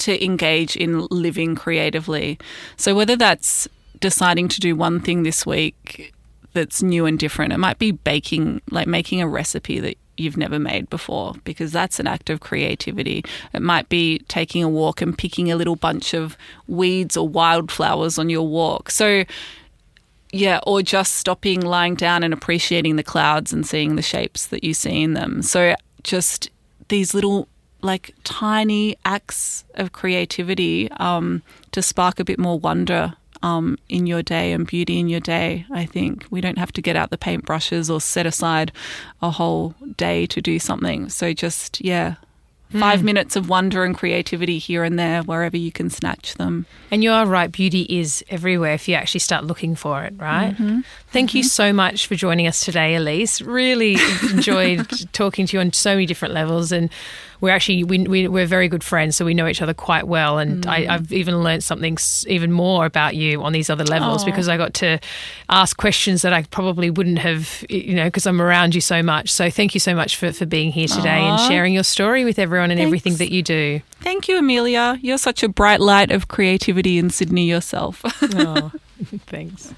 to 0.00 0.24
engage 0.24 0.76
in 0.76 1.06
living 1.06 1.54
creatively. 1.54 2.38
So, 2.76 2.94
whether 2.94 3.16
that's 3.16 3.68
deciding 4.00 4.48
to 4.48 4.60
do 4.60 4.74
one 4.74 5.00
thing 5.00 5.22
this 5.22 5.44
week 5.46 6.12
that's 6.52 6.82
new 6.82 7.06
and 7.06 7.18
different, 7.18 7.52
it 7.52 7.58
might 7.58 7.78
be 7.78 7.92
baking, 7.92 8.60
like 8.70 8.86
making 8.86 9.20
a 9.20 9.28
recipe 9.28 9.78
that 9.80 9.96
you've 10.16 10.36
never 10.36 10.58
made 10.58 10.88
before, 10.90 11.34
because 11.44 11.72
that's 11.72 11.98
an 11.98 12.06
act 12.06 12.30
of 12.30 12.40
creativity. 12.40 13.24
It 13.52 13.62
might 13.62 13.88
be 13.88 14.18
taking 14.28 14.62
a 14.62 14.68
walk 14.68 15.00
and 15.00 15.16
picking 15.16 15.50
a 15.50 15.56
little 15.56 15.76
bunch 15.76 16.14
of 16.14 16.36
weeds 16.68 17.16
or 17.16 17.28
wildflowers 17.28 18.18
on 18.18 18.28
your 18.28 18.46
walk. 18.46 18.90
So, 18.90 19.24
yeah, 20.32 20.60
or 20.66 20.82
just 20.82 21.16
stopping, 21.16 21.60
lying 21.60 21.94
down, 21.94 22.22
and 22.22 22.32
appreciating 22.32 22.96
the 22.96 23.02
clouds 23.02 23.52
and 23.52 23.66
seeing 23.66 23.96
the 23.96 24.02
shapes 24.02 24.46
that 24.48 24.62
you 24.62 24.74
see 24.74 25.02
in 25.02 25.14
them. 25.14 25.42
So, 25.42 25.74
just 26.04 26.50
these 26.88 27.14
little, 27.14 27.48
like, 27.82 28.14
tiny 28.24 28.96
acts 29.04 29.64
of 29.74 29.92
creativity 29.92 30.90
um, 30.92 31.42
to 31.72 31.82
spark 31.82 32.20
a 32.20 32.24
bit 32.24 32.38
more 32.38 32.58
wonder 32.58 33.14
um, 33.42 33.78
in 33.88 34.06
your 34.06 34.22
day 34.22 34.52
and 34.52 34.66
beauty 34.66 34.98
in 34.98 35.08
your 35.08 35.20
day. 35.20 35.66
I 35.70 35.86
think 35.86 36.26
we 36.30 36.40
don't 36.40 36.58
have 36.58 36.72
to 36.72 36.82
get 36.82 36.96
out 36.96 37.10
the 37.10 37.18
paintbrushes 37.18 37.92
or 37.92 38.00
set 38.00 38.26
aside 38.26 38.72
a 39.22 39.30
whole 39.30 39.74
day 39.96 40.26
to 40.26 40.42
do 40.42 40.58
something. 40.58 41.08
So, 41.08 41.32
just, 41.32 41.80
yeah, 41.80 42.16
five 42.78 43.02
minutes 43.02 43.34
of 43.34 43.48
wonder 43.48 43.84
and 43.84 43.96
creativity 43.96 44.58
here 44.58 44.84
and 44.84 44.98
there, 44.98 45.22
wherever 45.22 45.56
you 45.56 45.72
can 45.72 45.90
snatch 45.90 46.34
them. 46.34 46.66
And 46.90 47.02
you 47.02 47.10
are 47.10 47.26
right, 47.26 47.50
beauty 47.50 47.82
is 47.88 48.24
everywhere 48.28 48.74
if 48.74 48.86
you 48.88 48.94
actually 48.94 49.20
start 49.20 49.44
looking 49.44 49.74
for 49.74 50.04
it, 50.04 50.14
right? 50.16 50.54
Thank 51.08 51.34
you 51.34 51.42
so 51.42 51.72
much 51.72 52.06
for 52.06 52.14
joining 52.14 52.46
us 52.46 52.64
today, 52.64 52.94
Elise. 52.94 53.42
Really 53.42 53.96
enjoyed 54.30 54.88
talking 55.12 55.46
to 55.46 55.56
you 55.56 55.60
on 55.60 55.72
so 55.72 55.94
many 55.94 56.06
different 56.06 56.34
levels. 56.34 56.70
And 56.70 56.90
we're 57.40 57.50
actually, 57.50 57.84
we, 57.84 58.06
we, 58.06 58.28
we're 58.28 58.46
very 58.46 58.68
good 58.68 58.84
friends, 58.84 59.16
so 59.16 59.24
we 59.24 59.34
know 59.34 59.46
each 59.46 59.62
other 59.62 59.74
quite 59.74 60.06
well. 60.06 60.38
And 60.38 60.66
I, 60.66 60.82
mm. 60.82 60.90
I've 60.90 61.12
even 61.12 61.42
learned 61.42 61.64
something 61.64 61.96
even 62.26 62.52
more 62.52 62.86
about 62.86 63.16
you 63.16 63.42
on 63.42 63.52
these 63.52 63.70
other 63.70 63.84
levels 63.84 64.22
Aw. 64.22 64.26
because 64.26 64.48
I 64.48 64.56
got 64.56 64.74
to 64.74 64.98
ask 65.48 65.76
questions 65.76 66.22
that 66.22 66.32
I 66.32 66.42
probably 66.44 66.90
wouldn't 66.90 67.18
have, 67.18 67.64
you 67.68 67.94
know, 67.94 68.04
because 68.04 68.26
I'm 68.26 68.40
around 68.40 68.74
you 68.74 68.80
so 68.80 69.02
much. 69.02 69.30
So 69.30 69.50
thank 69.50 69.74
you 69.74 69.80
so 69.80 69.94
much 69.94 70.16
for, 70.16 70.32
for 70.32 70.46
being 70.46 70.72
here 70.72 70.88
today 70.88 71.20
and 71.20 71.40
sharing 71.40 71.74
your 71.74 71.84
story 71.84 72.24
with 72.24 72.38
everyone 72.38 72.70
and 72.70 72.80
everything 72.80 73.16
that 73.16 73.30
you 73.30 73.42
do. 73.42 73.80
Thank 74.00 74.28
you, 74.28 74.40
Emilya. 74.40 74.98
You're 75.02 75.18
such 75.18 75.42
a 75.42 75.48
bright 75.48 75.80
light 75.80 76.10
of 76.10 76.28
creativity 76.28 76.98
in 76.98 77.10
Sydney 77.10 77.48
yourself. 77.48 78.02
Oh, 78.34 78.72
thanks. 79.26 79.74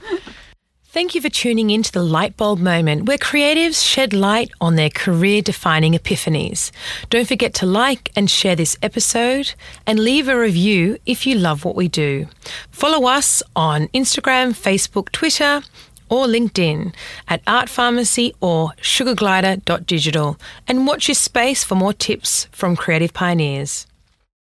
Thank 0.92 1.14
you 1.14 1.22
for 1.22 1.31
tuning 1.31 1.70
in 1.70 1.83
to 1.85 1.90
the 1.90 2.05
Lightbulb 2.05 2.59
Moment, 2.59 3.07
where 3.07 3.16
creatives 3.16 3.83
shed 3.83 4.12
light 4.12 4.50
on 4.61 4.76
their 4.76 4.90
career 4.90 5.40
defining 5.40 5.94
epiphanies. 5.94 6.70
Don't 7.09 7.26
forget 7.26 7.55
to 7.55 7.66
like 7.66 8.11
and 8.14 8.31
share 8.31 8.55
this 8.55 8.76
episode 8.83 9.55
and 9.87 9.98
leave 9.98 10.28
a 10.28 10.38
review 10.38 10.98
if 11.07 11.26
you 11.26 11.35
love 11.35 11.64
what 11.64 11.76
we 11.76 11.88
do. 11.88 12.26
Follow 12.70 13.09
us 13.09 13.42
on 13.57 13.88
Instagram, 13.94 14.50
Facebook, 14.50 15.11
Twitter, 15.12 15.62
or 16.11 16.26
LinkedIn 16.26 16.94
at 17.26 17.40
Art 17.46 17.70
Pharmacy 17.70 18.35
or 18.42 18.72
sugarglider.digital 18.83 20.38
and 20.68 20.87
watch 20.87 21.09
your 21.09 21.14
space 21.14 21.64
for 21.64 21.74
more 21.74 21.94
tips 21.94 22.48
from 22.52 22.76
creative 22.76 23.14
pioneers. 23.14 23.87